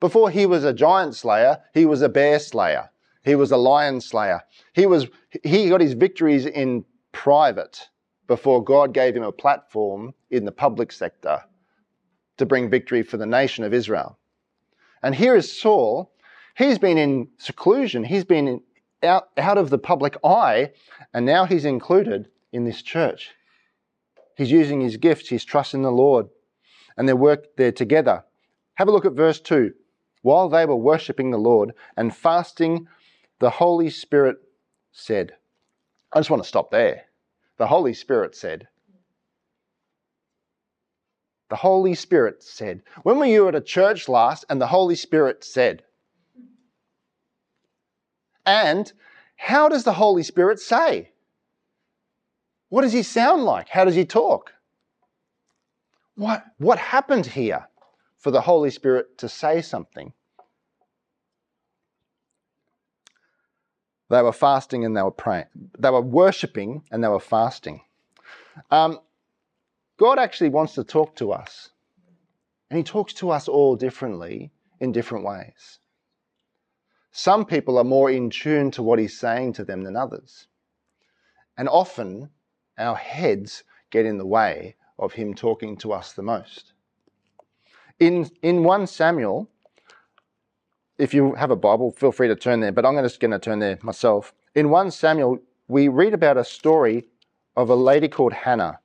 Before 0.00 0.30
he 0.30 0.46
was 0.46 0.64
a 0.64 0.72
giant 0.72 1.14
slayer, 1.14 1.58
he 1.74 1.86
was 1.86 2.02
a 2.02 2.08
bear 2.08 2.40
slayer. 2.40 2.90
He 3.24 3.36
was 3.36 3.52
a 3.52 3.56
lion 3.56 4.00
slayer. 4.00 4.42
He 4.72 4.86
was 4.86 5.06
he 5.44 5.68
got 5.68 5.80
his 5.80 5.92
victories 5.92 6.44
in 6.44 6.84
private 7.12 7.88
before 8.26 8.64
God 8.64 8.92
gave 8.92 9.14
him 9.14 9.22
a 9.22 9.30
platform 9.30 10.12
in 10.30 10.44
the 10.44 10.50
public 10.50 10.90
sector 10.90 11.44
to 12.38 12.46
bring 12.46 12.68
victory 12.68 13.04
for 13.04 13.16
the 13.16 13.26
nation 13.26 13.62
of 13.62 13.72
Israel. 13.72 14.18
And 15.02 15.14
here 15.14 15.36
is 15.36 15.60
Saul. 15.60 16.12
He's 16.56 16.78
been 16.78 16.98
in 16.98 17.28
seclusion. 17.38 18.04
He's 18.04 18.24
been 18.24 18.48
in, 18.48 18.60
out, 19.02 19.28
out 19.36 19.58
of 19.58 19.70
the 19.70 19.78
public 19.78 20.16
eye, 20.22 20.72
and 21.12 21.26
now 21.26 21.44
he's 21.44 21.64
included 21.64 22.28
in 22.52 22.64
this 22.64 22.82
church. 22.82 23.30
He's 24.36 24.50
using 24.50 24.80
his 24.80 24.96
gifts. 24.96 25.28
He's 25.28 25.44
trusting 25.44 25.82
the 25.82 25.90
Lord 25.90 26.28
and 26.96 27.08
they 27.08 27.14
work 27.14 27.56
there 27.56 27.72
together. 27.72 28.24
Have 28.74 28.88
a 28.88 28.90
look 28.90 29.04
at 29.04 29.12
verse 29.12 29.40
2. 29.40 29.72
While 30.22 30.48
they 30.48 30.66
were 30.66 30.76
worshipping 30.76 31.30
the 31.30 31.38
Lord 31.38 31.72
and 31.96 32.14
fasting, 32.14 32.86
the 33.40 33.50
Holy 33.50 33.90
Spirit 33.90 34.36
said, 34.92 35.32
I 36.12 36.20
just 36.20 36.30
want 36.30 36.42
to 36.42 36.48
stop 36.48 36.70
there. 36.70 37.04
The 37.58 37.66
Holy 37.66 37.94
Spirit 37.94 38.36
said, 38.36 38.68
the 41.52 41.56
Holy 41.56 41.94
Spirit 41.94 42.42
said. 42.42 42.80
When 43.02 43.18
were 43.18 43.26
you 43.26 43.46
at 43.46 43.54
a 43.54 43.60
church 43.60 44.08
last 44.08 44.46
and 44.48 44.58
the 44.58 44.68
Holy 44.68 44.94
Spirit 44.94 45.44
said? 45.44 45.82
And 48.46 48.90
how 49.36 49.68
does 49.68 49.84
the 49.84 49.92
Holy 49.92 50.22
Spirit 50.22 50.60
say? 50.60 51.10
What 52.70 52.80
does 52.80 52.94
he 52.94 53.02
sound 53.02 53.44
like? 53.44 53.68
How 53.68 53.84
does 53.84 53.94
he 53.94 54.06
talk? 54.06 54.54
What, 56.14 56.42
what 56.56 56.78
happened 56.78 57.26
here 57.26 57.68
for 58.16 58.30
the 58.30 58.40
Holy 58.40 58.70
Spirit 58.70 59.18
to 59.18 59.28
say 59.28 59.60
something? 59.60 60.14
They 64.08 64.22
were 64.22 64.32
fasting 64.32 64.86
and 64.86 64.96
they 64.96 65.02
were 65.02 65.10
praying. 65.10 65.48
They 65.78 65.90
were 65.90 66.00
worshipping 66.00 66.84
and 66.90 67.04
they 67.04 67.08
were 67.08 67.20
fasting. 67.20 67.82
Um, 68.70 69.00
God 70.02 70.18
actually 70.18 70.48
wants 70.48 70.74
to 70.74 70.82
talk 70.82 71.14
to 71.14 71.30
us. 71.30 71.70
And 72.68 72.76
He 72.76 72.82
talks 72.82 73.12
to 73.14 73.30
us 73.30 73.46
all 73.46 73.76
differently 73.76 74.50
in 74.80 74.90
different 74.90 75.24
ways. 75.24 75.78
Some 77.12 77.44
people 77.44 77.78
are 77.78 77.84
more 77.84 78.10
in 78.10 78.28
tune 78.28 78.72
to 78.72 78.82
what 78.82 78.98
He's 78.98 79.16
saying 79.16 79.52
to 79.52 79.64
them 79.64 79.84
than 79.84 79.94
others. 79.94 80.48
And 81.56 81.68
often 81.68 82.30
our 82.76 82.96
heads 82.96 83.62
get 83.92 84.04
in 84.04 84.18
the 84.18 84.26
way 84.26 84.74
of 84.98 85.12
him 85.12 85.34
talking 85.34 85.76
to 85.76 85.92
us 85.92 86.14
the 86.14 86.22
most. 86.22 86.72
In, 88.00 88.28
in 88.42 88.64
1 88.64 88.88
Samuel, 88.88 89.48
if 90.98 91.14
you 91.14 91.34
have 91.34 91.52
a 91.52 91.56
Bible, 91.56 91.92
feel 91.92 92.10
free 92.10 92.26
to 92.26 92.34
turn 92.34 92.58
there, 92.58 92.72
but 92.72 92.84
I'm 92.84 93.00
just 93.04 93.20
going 93.20 93.30
to 93.30 93.38
turn 93.38 93.60
there 93.60 93.78
myself. 93.82 94.34
In 94.56 94.68
1 94.68 94.90
Samuel, 94.90 95.38
we 95.68 95.86
read 95.86 96.12
about 96.12 96.38
a 96.38 96.44
story 96.44 97.04
of 97.54 97.70
a 97.70 97.76
lady 97.76 98.08
called 98.08 98.32
Hannah. 98.32 98.80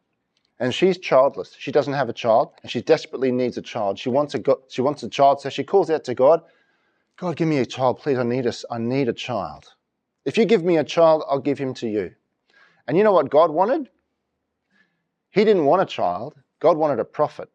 And 0.60 0.74
she's 0.74 0.98
childless. 0.98 1.56
She 1.58 1.72
doesn't 1.72 1.94
have 1.94 2.10
a 2.10 2.14
child, 2.14 2.52
and 2.64 2.72
she 2.72 2.82
desperately 2.82 3.32
needs 3.32 3.58
a 3.58 3.62
child. 3.62 4.00
She 4.00 4.10
wants 4.10 4.34
a, 4.34 4.42
she 4.70 4.82
wants 4.82 5.04
a 5.04 5.10
child, 5.10 5.42
so 5.42 5.50
she 5.50 5.64
calls 5.64 5.90
out 5.90 6.04
to 6.06 6.16
God, 6.16 6.42
God, 7.18 7.36
give 7.36 7.48
me 7.48 7.58
a 7.58 7.66
child, 7.66 8.00
please. 8.00 8.18
I 8.18 8.24
need 8.24 8.46
a, 8.46 8.54
I 8.70 8.78
need 8.78 9.10
a 9.10 9.14
child. 9.14 9.74
If 10.26 10.38
you 10.38 10.46
give 10.46 10.64
me 10.64 10.78
a 10.78 10.84
child, 10.84 11.24
I'll 11.28 11.40
give 11.40 11.58
him 11.58 11.74
to 11.76 11.88
you. 11.88 12.14
And 12.88 12.98
you 12.98 13.04
know 13.04 13.12
what 13.12 13.30
God 13.30 13.52
wanted? 13.52 13.90
He 15.32 15.44
didn't 15.44 15.66
want 15.66 15.82
a 15.82 15.86
child. 15.86 16.36
God 16.60 16.78
wanted 16.78 17.00
a 17.00 17.06
prophet. 17.06 17.50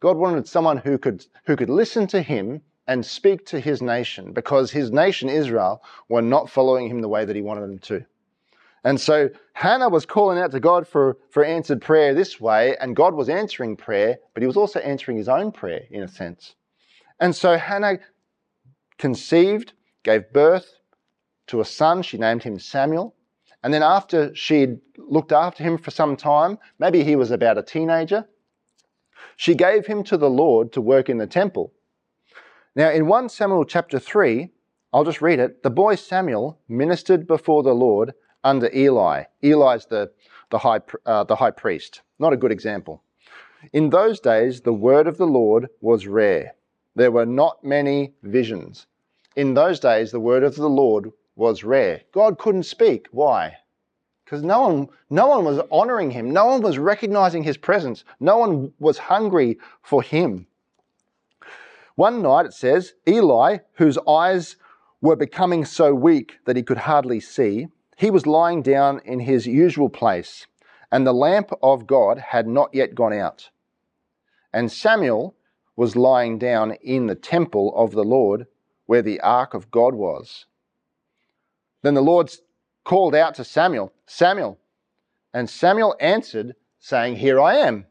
God 0.00 0.16
wanted 0.16 0.46
someone 0.46 0.78
who 0.78 0.98
could, 0.98 1.24
who 1.46 1.56
could 1.56 1.70
listen 1.70 2.06
to 2.08 2.22
him 2.22 2.62
and 2.86 3.04
speak 3.04 3.46
to 3.46 3.60
his 3.60 3.80
nation 3.80 4.32
because 4.32 4.70
his 4.70 4.90
nation, 4.90 5.28
Israel, 5.28 5.82
were 6.08 6.22
not 6.22 6.50
following 6.50 6.88
him 6.88 7.00
the 7.00 7.08
way 7.08 7.24
that 7.24 7.36
he 7.36 7.42
wanted 7.42 7.62
them 7.62 7.78
to. 7.78 8.04
And 8.84 9.00
so 9.00 9.30
Hannah 9.54 9.88
was 9.88 10.04
calling 10.04 10.38
out 10.38 10.50
to 10.50 10.60
God 10.60 10.86
for, 10.86 11.16
for 11.30 11.42
answered 11.42 11.80
prayer 11.80 12.14
this 12.14 12.38
way, 12.38 12.76
and 12.76 12.94
God 12.94 13.14
was 13.14 13.28
answering 13.30 13.76
prayer, 13.76 14.18
but 14.34 14.42
he 14.42 14.46
was 14.46 14.58
also 14.58 14.78
answering 14.80 15.16
his 15.16 15.28
own 15.28 15.52
prayer 15.52 15.84
in 15.90 16.02
a 16.02 16.08
sense. 16.08 16.54
And 17.18 17.34
so 17.34 17.56
Hannah 17.56 17.98
conceived, 18.98 19.72
gave 20.02 20.32
birth 20.32 20.78
to 21.46 21.60
a 21.60 21.64
son. 21.64 22.02
She 22.02 22.18
named 22.18 22.42
him 22.42 22.58
Samuel. 22.58 23.14
And 23.62 23.72
then 23.72 23.82
after 23.82 24.34
she'd 24.34 24.78
looked 24.98 25.32
after 25.32 25.62
him 25.62 25.78
for 25.78 25.90
some 25.90 26.16
time, 26.16 26.58
maybe 26.78 27.02
he 27.02 27.16
was 27.16 27.30
about 27.30 27.56
a 27.56 27.62
teenager, 27.62 28.26
she 29.36 29.54
gave 29.54 29.86
him 29.86 30.04
to 30.04 30.16
the 30.16 30.30
Lord 30.30 30.72
to 30.72 30.80
work 30.80 31.08
in 31.08 31.18
the 31.18 31.26
temple. 31.26 31.72
Now, 32.76 32.90
in 32.90 33.06
1 33.06 33.28
Samuel 33.30 33.64
chapter 33.64 33.98
3, 33.98 34.50
I'll 34.92 35.04
just 35.04 35.22
read 35.22 35.40
it. 35.40 35.62
The 35.62 35.70
boy 35.70 35.94
Samuel 35.94 36.60
ministered 36.68 37.26
before 37.26 37.62
the 37.62 37.74
Lord 37.74 38.12
under 38.44 38.70
Eli. 38.72 39.24
Eli's 39.42 39.86
the, 39.86 40.10
the, 40.50 40.58
high, 40.58 40.80
uh, 41.06 41.24
the 41.24 41.36
high 41.36 41.50
priest. 41.50 42.02
Not 42.18 42.32
a 42.32 42.36
good 42.36 42.52
example. 42.52 43.02
In 43.72 43.90
those 43.90 44.20
days, 44.20 44.60
the 44.60 44.72
word 44.72 45.06
of 45.06 45.16
the 45.16 45.26
Lord 45.26 45.68
was 45.80 46.06
rare. 46.06 46.54
There 46.94 47.10
were 47.10 47.26
not 47.26 47.64
many 47.64 48.14
visions. 48.22 48.86
In 49.34 49.54
those 49.54 49.80
days, 49.80 50.12
the 50.12 50.20
word 50.20 50.44
of 50.44 50.54
the 50.54 50.68
Lord 50.68 51.10
was 51.34 51.64
rare. 51.64 52.02
God 52.12 52.38
couldn't 52.38 52.64
speak. 52.64 53.08
Why? 53.10 53.56
Because 54.24 54.42
no 54.42 54.60
one, 54.68 54.88
no 55.10 55.26
one 55.26 55.44
was 55.44 55.60
honoring 55.70 56.10
him. 56.10 56.30
No 56.30 56.46
one 56.46 56.62
was 56.62 56.78
recognizing 56.78 57.42
his 57.42 57.56
presence. 57.56 58.04
No 58.20 58.38
one 58.38 58.72
was 58.78 58.98
hungry 58.98 59.58
for 59.82 60.02
him. 60.02 60.46
One 61.96 62.22
night, 62.22 62.46
it 62.46 62.52
says, 62.52 62.94
Eli, 63.08 63.58
whose 63.74 63.98
eyes 64.08 64.56
were 65.00 65.16
becoming 65.16 65.64
so 65.64 65.94
weak 65.94 66.38
that 66.44 66.56
he 66.56 66.62
could 66.62 66.78
hardly 66.78 67.20
see, 67.20 67.68
he 67.96 68.10
was 68.10 68.26
lying 68.26 68.62
down 68.62 69.00
in 69.04 69.20
his 69.20 69.46
usual 69.46 69.88
place, 69.88 70.46
and 70.90 71.06
the 71.06 71.12
lamp 71.12 71.50
of 71.62 71.86
God 71.86 72.18
had 72.18 72.46
not 72.46 72.70
yet 72.72 72.94
gone 72.94 73.12
out. 73.12 73.50
And 74.52 74.70
Samuel 74.70 75.34
was 75.76 75.96
lying 75.96 76.38
down 76.38 76.72
in 76.82 77.06
the 77.06 77.14
temple 77.14 77.74
of 77.76 77.92
the 77.92 78.04
Lord, 78.04 78.46
where 78.86 79.02
the 79.02 79.20
ark 79.20 79.54
of 79.54 79.70
God 79.70 79.94
was. 79.94 80.46
Then 81.82 81.94
the 81.94 82.02
Lord 82.02 82.32
called 82.84 83.14
out 83.14 83.34
to 83.34 83.44
Samuel, 83.44 83.92
Samuel. 84.06 84.58
And 85.32 85.50
Samuel 85.50 85.96
answered, 86.00 86.54
saying, 86.78 87.16
Here 87.16 87.40
I 87.40 87.56
am. 87.56 87.86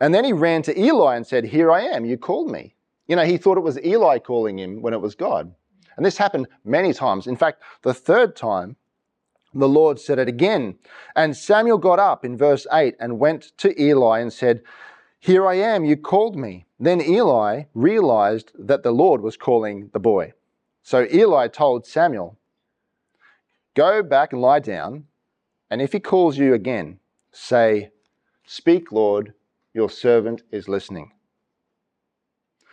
And 0.00 0.14
then 0.14 0.24
he 0.24 0.32
ran 0.32 0.62
to 0.62 0.78
Eli 0.78 1.16
and 1.16 1.26
said, 1.26 1.44
Here 1.44 1.70
I 1.70 1.82
am, 1.82 2.04
you 2.04 2.16
called 2.16 2.50
me. 2.50 2.74
You 3.06 3.16
know, 3.16 3.24
he 3.24 3.38
thought 3.38 3.58
it 3.58 3.62
was 3.62 3.78
Eli 3.84 4.18
calling 4.18 4.58
him 4.58 4.82
when 4.82 4.94
it 4.94 5.00
was 5.00 5.14
God. 5.14 5.52
And 5.96 6.06
this 6.06 6.16
happened 6.16 6.46
many 6.64 6.92
times. 6.92 7.26
In 7.26 7.36
fact, 7.36 7.62
the 7.82 7.94
third 7.94 8.36
time, 8.36 8.76
the 9.54 9.68
Lord 9.68 9.98
said 9.98 10.18
it 10.18 10.28
again. 10.28 10.78
And 11.16 11.36
Samuel 11.36 11.78
got 11.78 11.98
up 11.98 12.24
in 12.24 12.36
verse 12.36 12.66
8 12.72 12.96
and 13.00 13.18
went 13.18 13.52
to 13.58 13.80
Eli 13.80 14.20
and 14.20 14.32
said, 14.32 14.62
Here 15.18 15.46
I 15.46 15.54
am, 15.54 15.84
you 15.84 15.96
called 15.96 16.36
me. 16.36 16.66
Then 16.78 17.00
Eli 17.00 17.64
realized 17.74 18.52
that 18.58 18.82
the 18.82 18.92
Lord 18.92 19.20
was 19.20 19.36
calling 19.36 19.90
the 19.92 20.00
boy. 20.00 20.32
So 20.82 21.06
Eli 21.12 21.48
told 21.48 21.86
Samuel, 21.86 22.38
Go 23.74 24.02
back 24.02 24.32
and 24.32 24.42
lie 24.42 24.60
down, 24.60 25.04
and 25.70 25.80
if 25.80 25.92
he 25.92 26.00
calls 26.00 26.38
you 26.38 26.54
again, 26.54 26.98
say, 27.32 27.90
Speak, 28.46 28.90
Lord, 28.90 29.34
your 29.74 29.90
servant 29.90 30.42
is 30.50 30.68
listening. 30.68 31.12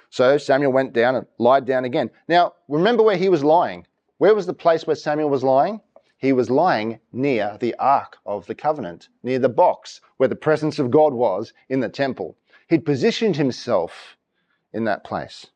So 0.10 0.38
Samuel 0.38 0.72
went 0.72 0.94
down 0.94 1.16
and 1.16 1.28
lied 1.38 1.66
down 1.66 1.84
again. 1.84 2.10
Now, 2.30 2.54
remember 2.70 3.04
where 3.04 3.18
he 3.18 3.28
was 3.28 3.44
lying. 3.44 3.86
Where 4.18 4.34
was 4.34 4.46
the 4.46 4.54
place 4.54 4.88
where 4.88 4.96
Samuel 4.96 5.30
was 5.30 5.44
lying? 5.44 5.82
He 6.18 6.34
was 6.34 6.50
lying 6.50 7.00
near 7.12 7.58
the 7.60 7.76
Ark 7.76 8.18
of 8.26 8.46
the 8.48 8.56
Covenant, 8.56 9.10
near 9.22 9.40
the 9.40 9.50
box 9.50 10.02
where 10.18 10.30
the 10.30 10.36
presence 10.36 10.80
of 10.80 10.92
God 10.92 11.14
was 11.14 11.54
in 11.70 11.82
the 11.82 11.90
temple. 11.90 12.38
He'd 12.68 12.86
positioned 12.86 13.36
himself 13.36 14.18
in 14.74 14.86
that 14.86 15.04
place. 15.04 15.48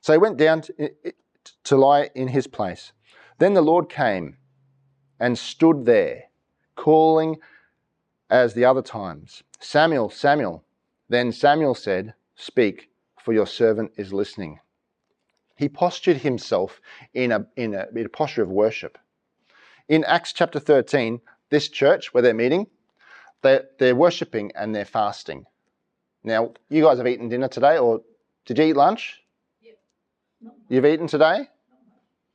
So 0.00 0.12
he 0.12 0.18
went 0.18 0.36
down 0.36 0.62
to, 0.62 0.90
to 1.64 1.76
lie 1.76 2.10
in 2.14 2.28
his 2.28 2.46
place. 2.46 2.92
Then 3.38 3.54
the 3.54 3.62
Lord 3.62 3.88
came 3.88 4.36
and 5.18 5.38
stood 5.38 5.84
there, 5.84 6.24
calling 6.74 7.38
as 8.28 8.54
the 8.54 8.64
other 8.64 8.82
times, 8.82 9.42
Samuel, 9.58 10.10
Samuel. 10.10 10.64
Then 11.08 11.32
Samuel 11.32 11.74
said, 11.74 12.14
Speak, 12.36 12.90
for 13.20 13.32
your 13.32 13.46
servant 13.46 13.92
is 13.96 14.12
listening. 14.12 14.60
He 15.56 15.68
postured 15.68 16.18
himself 16.18 16.80
in 17.12 17.32
a, 17.32 17.46
in 17.56 17.74
a, 17.74 17.86
in 17.94 18.06
a 18.06 18.08
posture 18.08 18.42
of 18.42 18.48
worship. 18.48 18.96
In 19.90 20.04
Acts 20.04 20.32
chapter 20.32 20.60
13, 20.60 21.20
this 21.50 21.68
church 21.68 22.14
where 22.14 22.22
they're 22.22 22.32
meeting, 22.32 22.68
they're, 23.42 23.64
they're 23.80 23.96
worshipping 23.96 24.52
and 24.54 24.72
they're 24.72 24.84
fasting. 24.84 25.46
Now, 26.22 26.52
you 26.68 26.84
guys 26.84 26.98
have 26.98 27.08
eaten 27.08 27.28
dinner 27.28 27.48
today, 27.48 27.76
or 27.76 28.02
did 28.46 28.56
you 28.58 28.66
eat 28.66 28.76
lunch? 28.76 29.20
You've 30.68 30.86
eaten 30.86 31.08
today? 31.08 31.48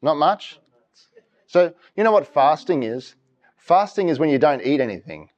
Not 0.01 0.17
much? 0.17 0.59
So, 1.47 1.73
you 1.95 2.03
know 2.03 2.11
what 2.11 2.27
fasting 2.27 2.83
is? 2.83 3.15
Fasting 3.55 4.09
is 4.09 4.19
when 4.19 4.29
you 4.29 4.37
don't 4.37 4.61
eat 4.61 4.81
anything. 4.81 5.29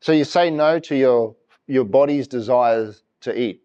So 0.00 0.12
you 0.12 0.24
say 0.24 0.50
no 0.50 0.78
to 0.80 0.94
your, 0.94 1.36
your 1.66 1.84
body's 1.84 2.28
desires 2.28 3.02
to 3.22 3.34
eat. 3.40 3.62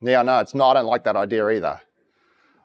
Yeah, 0.00 0.22
no, 0.22 0.40
it's 0.40 0.56
not. 0.56 0.76
I 0.76 0.80
don't 0.80 0.86
like 0.90 1.04
that 1.04 1.14
idea 1.14 1.48
either. 1.50 1.80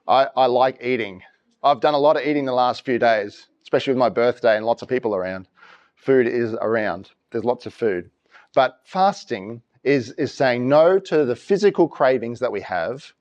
I, 0.07 0.29
I 0.35 0.47
like 0.47 0.79
eating. 0.81 1.21
I've 1.63 1.79
done 1.79 1.93
a 1.93 1.99
lot 1.99 2.17
of 2.17 2.27
eating 2.27 2.43
the 2.43 2.53
last 2.53 2.83
few 2.83 2.99
days, 2.99 3.47
especially 3.61 3.93
with 3.93 3.99
my 3.99 4.09
birthday 4.09 4.57
and 4.57 4.65
lots 4.65 4.81
of 4.81 4.89
people 4.89 5.15
around. 5.15 5.47
Food 5.95 6.27
is 6.27 6.53
around. 6.55 7.11
There's 7.31 7.45
lots 7.45 7.65
of 7.65 7.73
food. 7.73 8.11
But 8.53 8.81
fasting 8.83 9.61
is, 9.83 10.11
is 10.11 10.33
saying 10.33 10.67
no 10.67 10.99
to 10.99 11.23
the 11.23 11.37
physical 11.37 11.87
cravings 11.87 12.41
that 12.41 12.51
we 12.51 12.59
have 12.61 13.13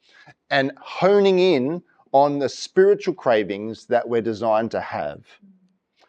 and 0.51 0.73
honing 0.81 1.39
in 1.39 1.83
on 2.11 2.41
the 2.41 2.49
spiritual 2.49 3.15
cravings 3.15 3.87
that 3.87 4.09
we're 4.09 4.21
designed 4.21 4.73
to 4.73 4.81
have. 4.81 5.25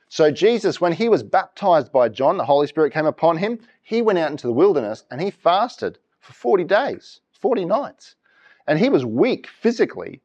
So, 0.10 0.32
Jesus, 0.32 0.82
when 0.82 0.92
he 0.92 1.10
was 1.10 1.24
baptized 1.24 1.92
by 1.92 2.10
John, 2.10 2.38
the 2.38 2.46
Holy 2.46 2.68
Spirit 2.68 2.94
came 2.94 3.06
upon 3.06 3.38
him, 3.38 3.60
he 3.84 4.02
went 4.02 4.20
out 4.20 4.32
into 4.32 4.48
the 4.48 4.54
wilderness 4.54 5.06
and 5.12 5.22
he 5.22 5.30
fasted 5.30 6.00
for 6.20 6.34
40 6.34 6.64
days, 6.64 7.22
40 7.32 7.66
nights. 7.66 8.16
And 8.68 8.80
he 8.80 8.90
was 8.90 9.06
weak 9.06 9.48
physically. 9.48 10.22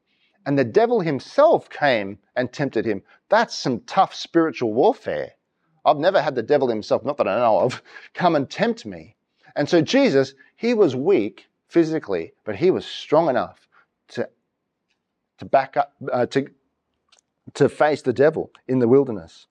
And 0.49 0.59
the 0.59 0.65
devil 0.65 1.03
himself 1.03 1.69
came 1.69 2.21
and 2.35 2.51
tempted 2.51 2.87
him. 2.87 3.03
That's 3.29 3.55
some 3.55 3.81
tough 3.81 4.15
spiritual 4.15 4.73
warfare. 4.73 5.33
I've 5.85 5.99
never 5.99 6.23
had 6.23 6.37
the 6.37 6.43
devil 6.43 6.71
himself, 6.71 7.05
not 7.05 7.19
that 7.19 7.29
I 7.29 7.37
know 7.37 7.61
of, 7.61 7.83
come 8.15 8.35
and 8.35 8.49
tempt 8.49 8.87
me. 8.87 9.15
And 9.55 9.69
so 9.69 9.83
Jesus, 9.83 10.33
he 10.57 10.73
was 10.73 10.97
weak 10.97 11.49
physically, 11.69 12.33
but 12.45 12.57
he 12.57 12.71
was 12.71 12.87
strong 12.87 13.29
enough 13.29 13.69
to 14.09 14.31
to 15.37 15.45
back 15.45 15.77
up, 15.77 15.93
uh, 16.11 16.25
to, 16.25 16.49
to 17.53 17.69
face 17.69 18.01
the 18.01 18.15
devil 18.15 18.51
in 18.67 18.79
the 18.79 18.89
wilderness. 18.89 19.49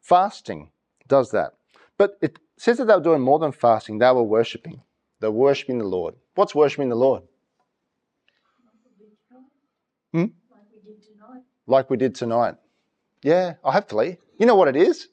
Fasting 0.00 0.70
does 1.08 1.32
that. 1.32 1.54
But 1.98 2.18
it 2.22 2.38
says 2.56 2.78
that 2.78 2.86
they 2.86 2.94
were 2.94 3.02
doing 3.02 3.20
more 3.20 3.40
than 3.40 3.50
fasting, 3.50 3.98
they 3.98 4.12
were 4.12 4.22
worshipping. 4.22 4.80
They're 5.18 5.32
worshipping 5.32 5.78
the 5.78 5.88
Lord. 5.88 6.14
What's 6.36 6.54
worshipping 6.54 6.88
the 6.90 6.94
Lord? 6.94 7.24
Hmm? 10.12 10.26
Like 10.50 10.66
we 10.72 10.80
did 10.92 11.02
tonight. 11.02 11.42
Like 11.66 11.90
we 11.90 11.96
did 11.96 12.14
tonight. 12.14 12.54
Yeah, 13.22 13.54
hopefully. 13.62 14.18
You 14.38 14.46
know 14.46 14.54
what 14.54 14.68
it 14.68 14.76
is? 14.76 15.08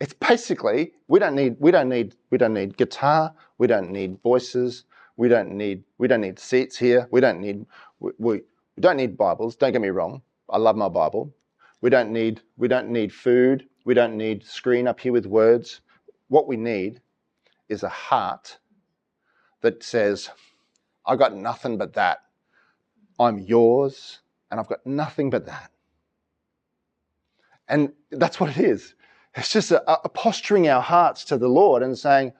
It's 0.00 0.14
basically 0.14 0.92
we 1.08 1.18
don't 1.18 1.34
need 1.34 1.56
we 1.60 1.70
don't 1.70 1.88
need 1.90 2.14
we 2.30 2.38
don't 2.38 2.54
need 2.54 2.76
guitar, 2.76 3.34
we 3.58 3.66
don't 3.66 3.90
need 3.90 4.18
voices, 4.22 4.84
we 5.16 5.28
don't 5.28 5.52
need 5.52 5.84
we 5.98 6.08
don't 6.08 6.22
need 6.22 6.38
seats 6.38 6.78
here, 6.78 7.06
we 7.10 7.20
don't 7.20 7.40
need 7.40 7.66
we, 7.98 8.12
we 8.18 8.40
don't 8.80 8.96
need 8.96 9.18
Bibles, 9.18 9.56
don't 9.56 9.72
get 9.72 9.82
me 9.82 9.90
wrong. 9.90 10.22
I 10.48 10.56
love 10.56 10.76
my 10.76 10.88
Bible. 10.88 11.34
We 11.82 11.90
don't 11.90 12.10
need 12.10 12.40
we 12.56 12.68
don't 12.68 12.88
need 12.88 13.12
food. 13.12 13.66
We 13.84 13.92
don't 13.92 14.16
need 14.16 14.44
screen 14.44 14.88
up 14.88 15.00
here 15.00 15.12
with 15.12 15.26
words. 15.26 15.82
What 16.28 16.46
we 16.46 16.56
need 16.56 17.02
is 17.68 17.82
a 17.82 17.88
heart 17.88 18.58
that 19.60 19.82
says, 19.82 20.30
I 21.06 21.16
got 21.16 21.34
nothing 21.34 21.76
but 21.76 21.94
that. 21.94 22.20
I'm 23.20 23.38
yours, 23.38 24.20
and 24.50 24.58
I've 24.58 24.66
got 24.66 24.84
nothing 24.86 25.28
but 25.28 25.44
that. 25.44 25.70
And 27.68 27.92
that's 28.10 28.40
what 28.40 28.50
it 28.50 28.58
is. 28.58 28.94
It's 29.36 29.52
just 29.52 29.70
a, 29.70 29.88
a 30.04 30.08
posturing 30.08 30.68
our 30.68 30.80
hearts 30.80 31.24
to 31.26 31.36
the 31.36 31.46
Lord 31.46 31.82
and 31.82 31.96
saying, 31.96 32.32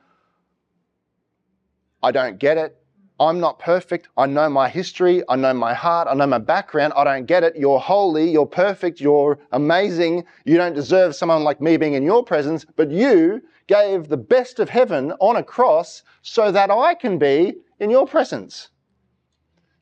I 2.03 2.11
don't 2.11 2.39
get 2.39 2.57
it. 2.57 2.77
I'm 3.21 3.39
not 3.39 3.59
perfect. 3.59 4.09
I 4.17 4.25
know 4.25 4.49
my 4.49 4.71
history. 4.71 5.23
I 5.29 5.37
know 5.37 5.53
my 5.53 5.75
heart. 5.75 6.09
I 6.11 6.15
know 6.15 6.27
my 6.27 6.39
background. 6.39 6.95
I 6.97 7.05
don't 7.05 7.27
get 7.27 7.45
it. 7.45 7.55
You're 7.55 7.79
holy. 7.79 8.31
You're 8.31 8.47
perfect. 8.47 8.99
You're 8.99 9.39
amazing. 9.53 10.25
You 10.47 10.57
don't 10.57 10.75
deserve 10.75 11.15
someone 11.15 11.45
like 11.45 11.61
me 11.61 11.77
being 11.77 11.93
in 11.93 12.03
your 12.03 12.25
presence, 12.25 12.65
but 12.77 12.91
you 12.91 13.43
gave 13.67 14.09
the 14.09 14.17
best 14.17 14.59
of 14.59 14.71
heaven 14.71 15.13
on 15.21 15.37
a 15.37 15.43
cross 15.43 16.03
so 16.23 16.51
that 16.51 16.71
I 16.71 16.95
can 16.95 17.19
be 17.19 17.57
in 17.79 17.91
your 17.91 18.07
presence. 18.07 18.71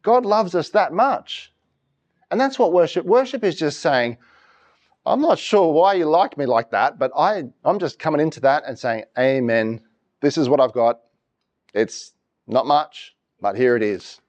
God 0.09 0.25
loves 0.25 0.55
us 0.55 0.71
that 0.71 0.93
much. 0.93 1.53
And 2.31 2.41
that's 2.41 2.59
what 2.59 2.73
worship. 2.73 3.05
Worship 3.05 3.45
is 3.45 3.57
just 3.57 3.81
saying, 3.81 4.17
I'm 5.05 5.21
not 5.21 5.39
sure 5.39 5.73
why 5.73 5.95
you 5.95 6.07
like 6.07 6.37
me 6.39 6.47
like 6.47 6.71
that, 6.71 6.99
but 6.99 7.11
I, 7.17 7.45
I'm 7.65 7.79
just 7.79 7.99
coming 7.99 8.21
into 8.21 8.41
that 8.41 8.65
and 8.67 8.79
saying, 8.79 9.05
Amen. 9.19 9.81
This 10.21 10.37
is 10.39 10.49
what 10.49 10.61
I've 10.61 10.73
got. 10.73 11.01
It's 11.75 12.13
not 12.47 12.67
much 12.67 13.15
but 13.41 13.57
here 13.57 13.77
it 13.77 13.83
is. 13.83 14.21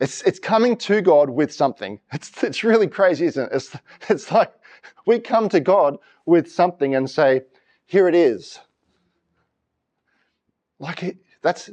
It's, 0.00 0.22
it's 0.22 0.38
coming 0.38 0.76
to 0.78 1.00
God 1.00 1.30
with 1.30 1.52
something. 1.52 2.00
It's, 2.12 2.42
it's 2.42 2.64
really 2.64 2.86
crazy, 2.88 3.26
isn't 3.26 3.52
it? 3.52 3.54
It's, 3.54 3.76
it's 4.08 4.30
like 4.30 4.52
we 5.06 5.18
come 5.18 5.48
to 5.50 5.60
God 5.60 5.96
with 6.26 6.50
something 6.50 6.94
and 6.94 7.08
say, 7.08 7.42
here 7.86 8.08
it 8.08 8.14
is. 8.14 8.58
Like 10.78 11.02
it, 11.02 11.16
that's, 11.42 11.70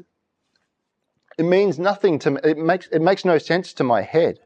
it 1.39 1.43
means 1.43 1.79
nothing 1.79 2.19
to 2.19 2.31
me. 2.31 2.41
It 2.43 2.57
makes, 2.57 2.87
it 2.87 3.01
makes 3.01 3.23
no 3.23 3.37
sense 3.37 3.73
to 3.73 3.83
my 3.83 4.01
head 4.01 4.39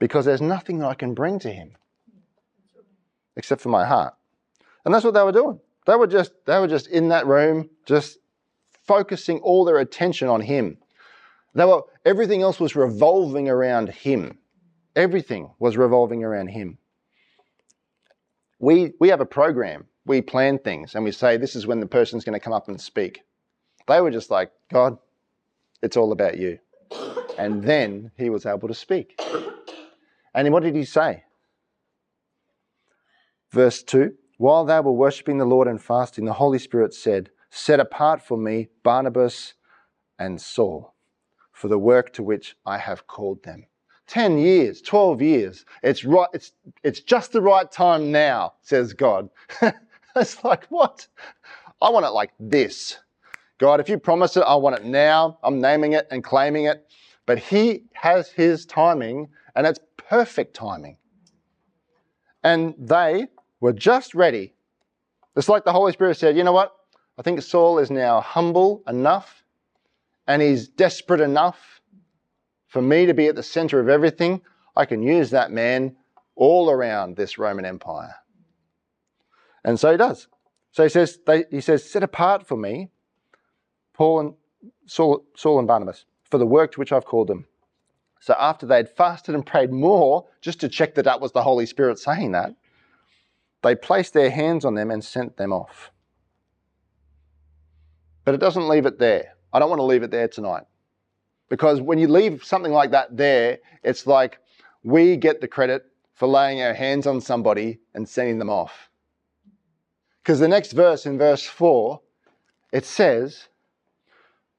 because 0.00 0.24
there's 0.24 0.42
nothing 0.42 0.80
that 0.80 0.88
I 0.88 0.94
can 0.94 1.14
bring 1.14 1.38
to 1.40 1.50
Him 1.50 1.76
except 3.36 3.60
for 3.62 3.68
my 3.68 3.86
heart. 3.86 4.14
And 4.84 4.92
that's 4.92 5.04
what 5.04 5.14
they 5.14 5.22
were 5.22 5.32
doing. 5.32 5.60
They 5.86 5.94
were 5.94 6.08
just, 6.08 6.32
they 6.44 6.58
were 6.58 6.66
just 6.66 6.88
in 6.88 7.08
that 7.10 7.26
room, 7.26 7.70
just 7.86 8.18
focusing 8.84 9.38
all 9.38 9.64
their 9.64 9.78
attention 9.78 10.28
on 10.28 10.40
him. 10.40 10.78
They 11.54 11.64
were, 11.64 11.82
everything 12.04 12.42
else 12.42 12.58
was 12.58 12.74
revolving 12.74 13.48
around 13.48 13.90
him. 13.90 14.38
Everything 14.96 15.52
was 15.58 15.76
revolving 15.76 16.24
around 16.24 16.48
him. 16.48 16.78
We, 18.58 18.92
we 18.98 19.08
have 19.10 19.20
a 19.20 19.26
program. 19.26 19.86
We 20.04 20.20
plan 20.20 20.58
things 20.58 20.94
and 20.94 21.04
we 21.04 21.12
say, 21.12 21.36
this 21.36 21.54
is 21.54 21.66
when 21.66 21.80
the 21.80 21.86
person's 21.86 22.24
going 22.24 22.38
to 22.38 22.44
come 22.44 22.52
up 22.52 22.68
and 22.68 22.80
speak. 22.80 23.20
They 23.86 24.00
were 24.00 24.10
just 24.10 24.30
like, 24.30 24.50
God, 24.72 24.98
it's 25.82 25.96
all 25.96 26.12
about 26.12 26.38
you. 26.38 26.58
And 27.38 27.62
then 27.62 28.10
he 28.16 28.30
was 28.30 28.46
able 28.46 28.68
to 28.68 28.74
speak. 28.74 29.20
And 30.34 30.52
what 30.52 30.62
did 30.62 30.74
he 30.74 30.84
say? 30.84 31.24
Verse 33.50 33.82
2 33.82 34.14
While 34.36 34.64
they 34.64 34.80
were 34.80 34.92
worshipping 34.92 35.38
the 35.38 35.44
Lord 35.44 35.68
and 35.68 35.82
fasting, 35.82 36.24
the 36.24 36.32
Holy 36.32 36.58
Spirit 36.58 36.94
said, 36.94 37.30
Set 37.50 37.80
apart 37.80 38.22
for 38.22 38.36
me 38.36 38.68
Barnabas 38.82 39.54
and 40.18 40.40
Saul 40.40 40.94
for 41.58 41.66
the 41.68 41.78
work 41.78 42.12
to 42.12 42.22
which 42.22 42.56
I 42.64 42.78
have 42.78 43.08
called 43.08 43.42
them. 43.42 43.66
10 44.06 44.38
years, 44.38 44.80
12 44.80 45.20
years. 45.20 45.64
It's 45.82 46.04
right, 46.04 46.28
it's, 46.32 46.52
it's 46.84 47.00
just 47.00 47.32
the 47.32 47.42
right 47.42 47.70
time 47.70 48.12
now, 48.12 48.54
says 48.62 48.92
God. 48.92 49.28
it's 50.16 50.44
like, 50.44 50.66
what? 50.66 51.08
I 51.82 51.90
want 51.90 52.06
it 52.06 52.10
like 52.10 52.30
this. 52.38 52.98
God, 53.58 53.80
if 53.80 53.88
you 53.88 53.98
promise 53.98 54.36
it, 54.36 54.44
I 54.46 54.54
want 54.54 54.76
it 54.76 54.84
now. 54.84 55.38
I'm 55.42 55.60
naming 55.60 55.92
it 55.92 56.06
and 56.10 56.22
claiming 56.22 56.66
it. 56.66 56.86
But 57.26 57.38
He 57.38 57.84
has 57.92 58.30
His 58.30 58.64
timing, 58.64 59.28
and 59.54 59.66
it's 59.66 59.80
perfect 59.96 60.54
timing. 60.54 60.96
And 62.42 62.74
they 62.78 63.26
were 63.60 63.72
just 63.72 64.14
ready. 64.14 64.54
It's 65.36 65.48
like 65.48 65.64
the 65.64 65.72
Holy 65.72 65.92
Spirit 65.92 66.16
said, 66.16 66.36
you 66.36 66.44
know 66.44 66.52
what? 66.52 66.74
I 67.18 67.22
think 67.22 67.42
Saul 67.42 67.78
is 67.78 67.90
now 67.90 68.20
humble 68.20 68.82
enough 68.86 69.44
and 70.26 70.40
he's 70.42 70.68
desperate 70.68 71.20
enough 71.20 71.80
for 72.68 72.82
me 72.82 73.06
to 73.06 73.14
be 73.14 73.26
at 73.26 73.34
the 73.34 73.42
center 73.42 73.80
of 73.80 73.88
everything. 73.88 74.42
I 74.76 74.84
can 74.84 75.02
use 75.02 75.30
that 75.30 75.50
man 75.50 75.96
all 76.36 76.70
around 76.70 77.16
this 77.16 77.38
Roman 77.38 77.64
Empire. 77.64 78.14
And 79.64 79.80
so 79.80 79.90
he 79.90 79.96
does. 79.96 80.28
So 80.70 80.84
he 80.84 80.88
says, 80.88 81.18
they, 81.26 81.44
he 81.50 81.60
says, 81.60 81.88
set 81.88 82.02
apart 82.02 82.46
for 82.46 82.56
me 82.56 82.90
Paul 83.98 84.20
and 84.20 84.34
Saul, 84.86 85.24
Saul 85.36 85.58
and 85.58 85.66
Barnabas 85.66 86.04
for 86.30 86.38
the 86.38 86.46
work 86.46 86.72
to 86.72 86.78
which 86.78 86.92
I've 86.92 87.04
called 87.04 87.26
them. 87.26 87.46
So 88.20 88.34
after 88.38 88.64
they 88.64 88.76
had 88.76 88.88
fasted 88.88 89.34
and 89.34 89.44
prayed 89.44 89.72
more, 89.72 90.26
just 90.40 90.60
to 90.60 90.68
check 90.68 90.94
that 90.94 91.04
that 91.04 91.20
was 91.20 91.32
the 91.32 91.42
Holy 91.42 91.66
Spirit 91.66 91.98
saying 91.98 92.32
that, 92.32 92.54
they 93.62 93.74
placed 93.74 94.14
their 94.14 94.30
hands 94.30 94.64
on 94.64 94.74
them 94.74 94.90
and 94.90 95.04
sent 95.04 95.36
them 95.36 95.52
off. 95.52 95.90
But 98.24 98.34
it 98.34 98.40
doesn't 98.40 98.68
leave 98.68 98.86
it 98.86 98.98
there. 98.98 99.34
I 99.52 99.58
don't 99.58 99.70
want 99.70 99.80
to 99.80 99.84
leave 99.84 100.04
it 100.04 100.12
there 100.12 100.28
tonight. 100.28 100.64
Because 101.48 101.80
when 101.80 101.98
you 101.98 102.06
leave 102.06 102.44
something 102.44 102.72
like 102.72 102.92
that 102.92 103.16
there, 103.16 103.58
it's 103.82 104.06
like 104.06 104.38
we 104.84 105.16
get 105.16 105.40
the 105.40 105.48
credit 105.48 105.86
for 106.14 106.28
laying 106.28 106.62
our 106.62 106.74
hands 106.74 107.06
on 107.06 107.20
somebody 107.20 107.80
and 107.94 108.08
sending 108.08 108.38
them 108.38 108.50
off. 108.50 108.90
Because 110.22 110.38
the 110.38 110.48
next 110.48 110.72
verse, 110.72 111.06
in 111.06 111.18
verse 111.18 111.42
4, 111.42 112.00
it 112.72 112.84
says, 112.84 113.48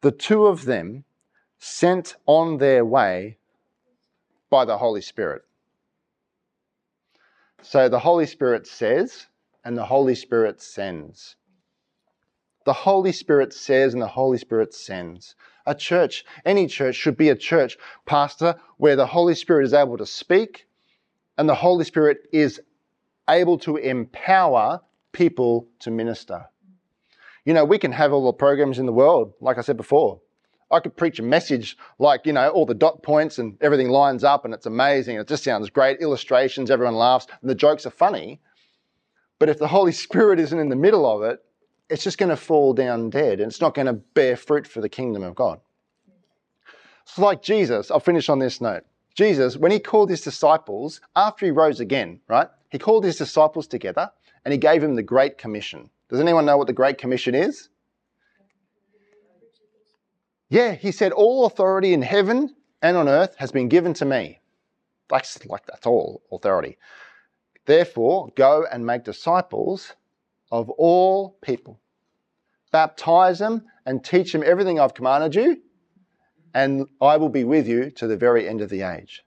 The 0.02 0.12
two 0.12 0.46
of 0.46 0.66
them 0.66 1.04
sent 1.58 2.16
on 2.26 2.58
their 2.58 2.86
way 2.86 3.38
by 4.50 4.66
the 4.66 4.78
Holy 4.78 5.02
Spirit. 5.02 5.44
So 7.62 7.90
the 7.90 8.00
Holy 8.00 8.26
Spirit 8.26 8.66
says, 8.66 9.28
and 9.66 9.78
the 9.78 9.86
Holy 9.86 10.16
Spirit 10.16 10.62
sends. 10.62 11.36
The 12.66 12.74
Holy 12.74 13.12
Spirit 13.12 13.54
says, 13.54 13.94
and 13.94 14.02
the 14.02 14.08
Holy 14.08 14.38
Spirit 14.38 14.74
sends. 14.74 15.36
A 15.66 15.76
church, 15.76 16.24
any 16.46 16.68
church, 16.68 16.96
should 16.96 17.18
be 17.18 17.30
a 17.30 17.36
church, 17.36 17.78
Pastor, 18.06 18.56
where 18.78 18.96
the 18.96 19.06
Holy 19.06 19.36
Spirit 19.36 19.66
is 19.66 19.74
able 19.74 19.98
to 19.98 20.06
speak 20.06 20.68
and 21.38 21.48
the 21.48 21.56
Holy 21.56 21.86
Spirit 21.86 22.28
is 22.34 22.62
able 23.30 23.58
to 23.60 23.78
empower 23.78 24.82
people 25.14 25.68
to 25.80 25.90
minister. 25.90 26.46
You 27.46 27.54
know, 27.54 27.66
we 27.66 27.78
can 27.78 27.92
have 27.92 28.14
all 28.14 28.26
the 28.26 28.34
programs 28.34 28.80
in 28.80 28.86
the 28.86 28.94
world, 28.94 29.34
like 29.40 29.58
I 29.58 29.62
said 29.62 29.78
before, 29.78 30.22
I 30.72 30.80
could 30.80 30.96
preach 30.96 31.20
a 31.20 31.24
message 31.24 31.78
like, 31.98 32.26
you 32.26 32.34
know, 32.34 32.50
all 32.50 32.66
the 32.66 32.76
dot 32.76 33.02
points 33.02 33.40
and 33.40 33.58
everything 33.62 33.90
lines 33.90 34.24
up 34.24 34.46
and 34.46 34.54
it's 34.54 34.68
amazing. 34.68 35.18
It 35.18 35.28
just 35.28 35.44
sounds 35.44 35.70
great. 35.70 36.00
Illustrations, 36.00 36.70
everyone 36.70 36.96
laughs, 36.96 37.28
and 37.42 37.50
the 37.50 37.56
jokes 37.56 37.86
are 37.86 37.92
funny. 37.92 38.40
But 39.40 39.50
if 39.50 39.58
the 39.58 39.68
Holy 39.68 39.92
Spirit 39.92 40.40
isn't 40.40 40.60
in 40.60 40.70
the 40.70 40.76
middle 40.76 41.06
of 41.06 41.24
it, 41.24 41.40
it's 41.90 42.04
just 42.04 42.20
going 42.20 42.30
to 42.30 42.38
fall 42.38 42.74
down 42.74 43.10
dead 43.10 43.40
and 43.40 43.50
it's 43.50 43.62
not 43.62 43.74
going 43.74 43.88
to 43.88 43.94
bear 43.94 44.36
fruit 44.36 44.68
for 44.68 44.80
the 44.80 44.90
kingdom 44.90 45.24
of 45.24 45.34
God. 45.34 45.60
It's 47.04 47.18
like 47.18 47.42
Jesus. 47.42 47.90
I'll 47.90 48.00
finish 48.00 48.30
on 48.30 48.38
this 48.38 48.62
note. 48.62 48.84
Jesus, 49.16 49.58
when 49.58 49.72
he 49.72 49.80
called 49.80 50.12
his 50.12 50.22
disciples, 50.22 51.02
after 51.16 51.48
he 51.48 51.52
rose 51.52 51.80
again, 51.80 52.20
right? 52.28 52.48
He 52.70 52.78
called 52.78 53.04
his 53.04 53.18
disciples 53.18 53.66
together 53.66 54.12
and 54.46 54.52
he 54.52 54.58
gave 54.58 54.84
him 54.84 54.96
the 54.96 55.04
Great 55.04 55.38
Commission. 55.38 55.90
Does 56.10 56.20
anyone 56.20 56.46
know 56.46 56.58
what 56.58 56.68
the 56.68 56.74
Great 56.74 56.98
Commission 56.98 57.36
is? 57.36 57.70
Yeah, 60.50 60.74
he 60.74 60.92
said, 60.92 61.12
All 61.12 61.46
authority 61.46 61.94
in 61.94 62.02
heaven 62.02 62.56
and 62.82 62.98
on 62.98 63.08
earth 63.08 63.36
has 63.38 63.52
been 63.52 63.70
given 63.70 63.94
to 63.96 64.06
me. 64.06 64.40
That's 65.10 65.46
like 65.46 65.66
that's 65.66 65.86
all 65.86 66.24
authority. 66.32 66.78
Therefore, 67.66 68.30
go 68.36 68.66
and 68.72 68.86
make 68.86 69.04
disciples 69.04 69.94
of 70.52 70.70
all 70.72 71.38
people. 71.42 71.80
Baptize 72.72 73.40
them 73.40 73.66
and 73.86 74.04
teach 74.04 74.32
them 74.32 74.44
everything 74.46 74.80
I've 74.80 74.94
commanded 74.94 75.36
you, 75.36 75.62
and 76.54 76.88
I 77.02 77.18
will 77.18 77.30
be 77.30 77.44
with 77.44 77.68
you 77.68 77.92
to 77.92 78.08
the 78.08 78.18
very 78.18 78.48
end 78.48 78.62
of 78.62 78.70
the 78.70 78.82
age. 78.82 79.24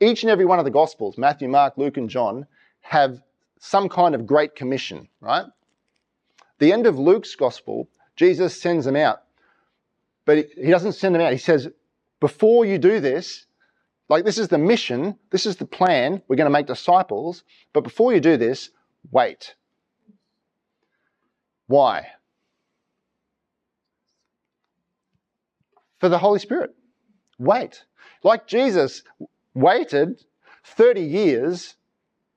Each 0.00 0.22
and 0.22 0.30
every 0.30 0.44
one 0.44 0.58
of 0.58 0.64
the 0.64 0.70
Gospels, 0.70 1.18
Matthew, 1.18 1.48
Mark, 1.48 1.76
Luke, 1.76 1.96
and 1.96 2.10
John, 2.10 2.46
have 2.80 3.20
some 3.58 3.88
kind 3.88 4.14
of 4.14 4.26
great 4.26 4.54
commission, 4.54 5.08
right? 5.20 5.46
The 6.58 6.72
end 6.72 6.86
of 6.86 6.98
Luke's 6.98 7.34
Gospel, 7.34 7.88
Jesus 8.16 8.60
sends 8.60 8.84
them 8.84 8.96
out 8.96 9.22
but 10.26 10.48
he 10.54 10.70
doesn't 10.70 10.92
send 10.92 11.14
them 11.14 11.22
out. 11.22 11.32
He 11.32 11.38
says, 11.38 11.68
before 12.20 12.66
you 12.66 12.76
do 12.76 13.00
this, 13.00 13.46
like 14.08 14.24
this 14.24 14.38
is 14.38 14.48
the 14.48 14.58
mission, 14.58 15.16
this 15.30 15.46
is 15.46 15.56
the 15.56 15.64
plan, 15.64 16.20
we're 16.28 16.36
going 16.36 16.46
to 16.46 16.50
make 16.50 16.66
disciples, 16.66 17.44
but 17.72 17.82
before 17.82 18.12
you 18.12 18.20
do 18.20 18.36
this, 18.36 18.70
wait. 19.10 19.54
Why? 21.68 22.08
For 25.98 26.08
the 26.08 26.18
Holy 26.18 26.40
Spirit. 26.40 26.74
Wait. 27.38 27.84
Like 28.22 28.46
Jesus 28.46 29.02
waited 29.54 30.24
30 30.64 31.00
years 31.00 31.76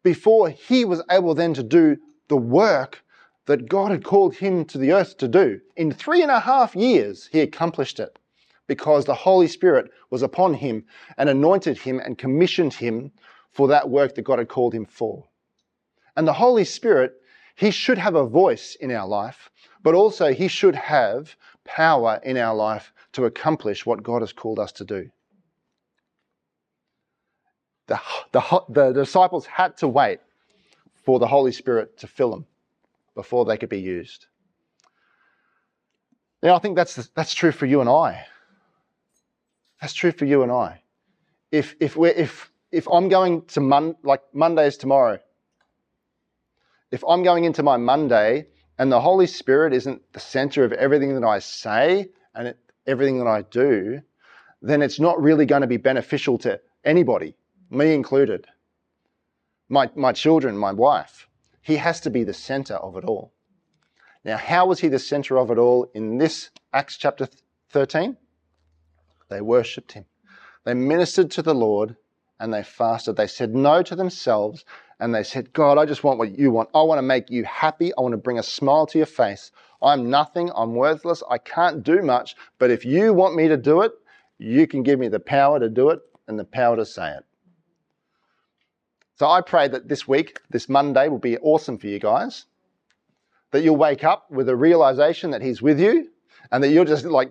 before 0.09 0.49
he 0.49 0.83
was 0.85 1.03
able 1.11 1.35
then 1.35 1.53
to 1.53 1.61
do 1.61 1.95
the 2.29 2.35
work 2.35 3.03
that 3.45 3.69
God 3.69 3.91
had 3.91 4.03
called 4.03 4.33
him 4.33 4.65
to 4.65 4.79
the 4.79 4.91
earth 4.91 5.17
to 5.17 5.27
do. 5.27 5.61
In 5.75 5.91
three 5.91 6.23
and 6.23 6.31
a 6.31 6.39
half 6.39 6.75
years, 6.75 7.29
he 7.31 7.41
accomplished 7.41 7.99
it 7.99 8.17
because 8.65 9.05
the 9.05 9.13
Holy 9.13 9.47
Spirit 9.47 9.91
was 10.09 10.23
upon 10.23 10.55
him 10.55 10.83
and 11.19 11.29
anointed 11.29 11.77
him 11.77 11.99
and 11.99 12.17
commissioned 12.17 12.73
him 12.73 13.11
for 13.51 13.67
that 13.67 13.91
work 13.91 14.15
that 14.15 14.23
God 14.23 14.39
had 14.39 14.49
called 14.49 14.73
him 14.73 14.85
for. 14.85 15.25
And 16.17 16.27
the 16.27 16.33
Holy 16.33 16.65
Spirit, 16.65 17.13
he 17.55 17.69
should 17.69 17.99
have 17.99 18.15
a 18.15 18.25
voice 18.25 18.75
in 18.81 18.89
our 18.89 19.07
life, 19.07 19.51
but 19.83 19.93
also 19.93 20.33
he 20.33 20.47
should 20.47 20.75
have 20.75 21.35
power 21.65 22.19
in 22.23 22.35
our 22.35 22.55
life 22.55 22.91
to 23.11 23.25
accomplish 23.25 23.85
what 23.85 24.01
God 24.01 24.23
has 24.23 24.33
called 24.33 24.57
us 24.57 24.71
to 24.71 24.83
do. 24.85 25.11
The, 27.89 27.99
the, 28.31 28.63
the 28.69 28.91
disciples 28.93 29.45
had 29.45 29.75
to 29.77 29.87
wait 29.87 30.19
for 31.03 31.19
the 31.19 31.27
Holy 31.27 31.51
Spirit 31.51 31.97
to 31.97 32.07
fill 32.07 32.29
them 32.29 32.45
before 33.15 33.45
they 33.45 33.57
could 33.57 33.69
be 33.69 33.81
used. 33.81 34.27
Now, 36.41 36.55
I 36.55 36.59
think 36.59 36.75
that's, 36.75 36.95
that's 37.15 37.33
true 37.33 37.51
for 37.51 37.65
you 37.65 37.81
and 37.81 37.89
I. 37.89 38.25
That's 39.81 39.93
true 39.93 40.11
for 40.11 40.25
you 40.25 40.43
and 40.43 40.51
I. 40.51 40.81
If, 41.51 41.75
if, 41.79 41.97
we're, 41.97 42.11
if, 42.11 42.51
if 42.71 42.87
I'm 42.87 43.09
going 43.09 43.43
to 43.47 43.59
Mon- 43.59 43.95
like 44.03 44.21
Monday's 44.33 44.77
tomorrow, 44.77 45.19
if 46.91 47.03
I'm 47.07 47.23
going 47.23 47.43
into 47.43 47.63
my 47.63 47.77
Monday 47.77 48.47
and 48.77 48.91
the 48.91 49.01
Holy 49.01 49.27
Spirit 49.27 49.73
isn't 49.73 50.01
the 50.13 50.19
center 50.19 50.63
of 50.63 50.73
everything 50.73 51.15
that 51.19 51.25
I 51.25 51.39
say 51.39 52.09
and 52.35 52.49
it, 52.49 52.57
everything 52.87 53.17
that 53.19 53.27
I 53.27 53.41
do, 53.41 54.01
then 54.61 54.81
it's 54.81 54.99
not 54.99 55.21
really 55.21 55.45
going 55.45 55.61
to 55.61 55.67
be 55.67 55.77
beneficial 55.77 56.37
to 56.39 56.59
anybody, 56.83 57.35
me 57.69 57.93
included, 57.93 58.47
my, 59.67 59.89
my 59.95 60.11
children, 60.11 60.57
my 60.57 60.71
wife. 60.71 61.27
He 61.61 61.77
has 61.77 61.99
to 62.01 62.09
be 62.09 62.23
the 62.23 62.33
center 62.33 62.75
of 62.75 62.97
it 62.97 63.03
all. 63.03 63.31
Now, 64.25 64.37
how 64.37 64.67
was 64.67 64.79
he 64.79 64.87
the 64.87 64.99
center 64.99 65.37
of 65.37 65.51
it 65.51 65.57
all 65.57 65.89
in 65.93 66.17
this 66.17 66.49
Acts 66.73 66.97
chapter 66.97 67.27
13? 67.69 68.17
They 69.29 69.41
worshipped 69.41 69.93
him. 69.93 70.05
They 70.65 70.73
ministered 70.73 71.31
to 71.31 71.41
the 71.41 71.53
Lord 71.53 71.95
and 72.39 72.53
they 72.53 72.63
fasted. 72.63 73.15
They 73.15 73.27
said 73.27 73.55
no 73.55 73.81
to 73.83 73.95
themselves 73.95 74.65
and 74.99 75.13
they 75.13 75.23
said, 75.23 75.53
God, 75.53 75.77
I 75.77 75.85
just 75.85 76.03
want 76.03 76.19
what 76.19 76.37
you 76.37 76.51
want. 76.51 76.69
I 76.73 76.81
want 76.81 76.97
to 76.97 77.03
make 77.03 77.29
you 77.29 77.45
happy. 77.45 77.93
I 77.95 78.01
want 78.01 78.13
to 78.13 78.17
bring 78.17 78.39
a 78.39 78.43
smile 78.43 78.85
to 78.87 78.97
your 78.97 79.07
face. 79.07 79.51
I'm 79.81 80.09
nothing. 80.09 80.51
I'm 80.53 80.75
worthless. 80.75 81.23
I 81.29 81.37
can't 81.37 81.83
do 81.83 82.01
much. 82.01 82.35
But 82.57 82.71
if 82.71 82.83
you 82.83 83.13
want 83.13 83.35
me 83.35 83.47
to 83.47 83.57
do 83.57 83.81
it, 83.81 83.93
you 84.37 84.67
can 84.67 84.83
give 84.83 84.99
me 84.99 85.07
the 85.07 85.19
power 85.19 85.59
to 85.59 85.69
do 85.69 85.89
it 85.89 85.99
and 86.27 86.37
the 86.37 86.45
power 86.45 86.75
to 86.75 86.85
say 86.85 87.11
it. 87.11 87.25
So 89.19 89.27
I 89.27 89.41
pray 89.41 89.67
that 89.67 89.89
this 89.89 90.07
week, 90.07 90.39
this 90.49 90.69
Monday, 90.69 91.09
will 91.09 91.19
be 91.19 91.37
awesome 91.39 91.77
for 91.77 91.87
you 91.87 91.99
guys. 91.99 92.45
That 93.51 93.63
you'll 93.63 93.75
wake 93.75 94.05
up 94.05 94.31
with 94.31 94.47
a 94.47 94.55
realization 94.55 95.31
that 95.31 95.41
He's 95.41 95.61
with 95.61 95.77
you 95.77 96.09
and 96.51 96.63
that 96.63 96.69
you'll 96.69 96.85
just 96.85 97.03
like 97.03 97.29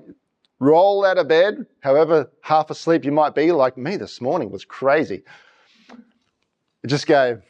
roll 0.61 1.07
out 1.07 1.17
of 1.17 1.29
bed, 1.29 1.65
however 1.81 2.31
half 2.43 2.69
asleep 2.69 3.07
you 3.07 3.13
might 3.13 3.35
be, 3.35 3.53
like 3.53 3.79
me 3.79 3.97
this 3.97 4.21
morning 4.21 4.51
was 4.51 4.67
crazy. 4.67 5.23
Just 6.87 7.07
go, 7.07 7.41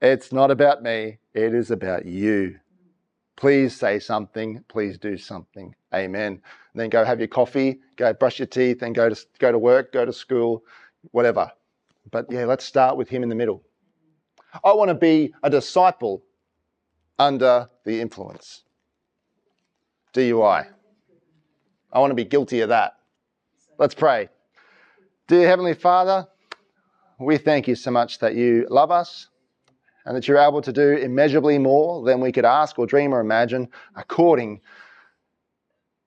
it's 0.00 0.32
not 0.32 0.50
about 0.50 0.82
me, 0.82 1.18
it 1.34 1.54
is 1.54 1.70
about 1.70 2.06
you. 2.06 2.58
Please 3.36 3.76
say 3.76 3.98
something, 3.98 4.64
please 4.68 4.96
do 4.96 5.18
something. 5.18 5.74
Amen. 5.92 6.32
And 6.72 6.80
then 6.80 6.88
go 6.88 7.04
have 7.04 7.18
your 7.18 7.28
coffee, 7.28 7.80
go 7.96 8.14
brush 8.14 8.38
your 8.38 8.46
teeth, 8.46 8.80
and 8.80 8.94
go 8.94 9.10
to, 9.10 9.26
go 9.40 9.52
to 9.52 9.58
work, 9.58 9.92
go 9.92 10.06
to 10.06 10.12
school, 10.12 10.64
whatever. 11.10 11.52
But 12.10 12.26
yeah, 12.30 12.44
let's 12.44 12.64
start 12.64 12.96
with 12.96 13.08
Him 13.08 13.22
in 13.22 13.28
the 13.28 13.34
middle. 13.34 13.62
I 14.62 14.72
want 14.72 14.88
to 14.88 14.94
be 14.94 15.34
a 15.42 15.50
disciple 15.50 16.22
under 17.18 17.68
the 17.84 18.00
influence. 18.00 18.62
DUI. 20.14 20.66
I 21.92 21.98
want 21.98 22.10
to 22.10 22.14
be 22.14 22.24
guilty 22.24 22.60
of 22.60 22.68
that. 22.68 22.94
Let's 23.78 23.94
pray. 23.94 24.28
Dear 25.26 25.48
Heavenly 25.48 25.74
Father, 25.74 26.28
we 27.18 27.38
thank 27.38 27.66
you 27.66 27.74
so 27.74 27.90
much 27.90 28.18
that 28.20 28.34
you 28.34 28.66
love 28.70 28.90
us 28.90 29.28
and 30.04 30.16
that 30.16 30.28
you're 30.28 30.38
able 30.38 30.62
to 30.62 30.72
do 30.72 30.96
immeasurably 30.96 31.58
more 31.58 32.04
than 32.04 32.20
we 32.20 32.30
could 32.30 32.44
ask 32.44 32.78
or 32.78 32.86
dream 32.86 33.14
or 33.14 33.20
imagine 33.20 33.68
according 33.96 34.60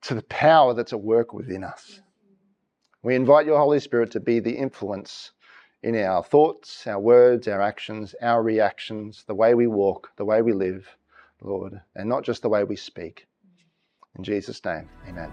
to 0.03 0.13
the 0.13 0.21
power 0.23 0.73
that's 0.73 0.93
at 0.93 1.01
work 1.01 1.33
within 1.33 1.63
us. 1.63 1.99
We 3.03 3.15
invite 3.15 3.45
your 3.45 3.57
Holy 3.57 3.79
Spirit 3.79 4.11
to 4.11 4.19
be 4.19 4.39
the 4.39 4.51
influence 4.51 5.31
in 5.87 5.95
our 5.95 6.21
thoughts, 6.21 6.85
our 6.85 6.99
words, 6.99 7.47
our 7.47 7.61
actions, 7.61 8.13
our 8.21 8.43
reactions, 8.43 9.23
the 9.25 9.33
way 9.33 9.53
we 9.53 9.67
walk, 9.67 10.11
the 10.17 10.25
way 10.25 10.41
we 10.41 10.51
live, 10.51 10.85
Lord, 11.41 11.79
and 11.95 12.09
not 12.09 12.25
just 12.25 12.41
the 12.41 12.49
way 12.49 12.65
we 12.65 12.75
speak. 12.75 13.25
In 14.17 14.23
Jesus' 14.25 14.63
name, 14.65 14.89
amen. 15.07 15.31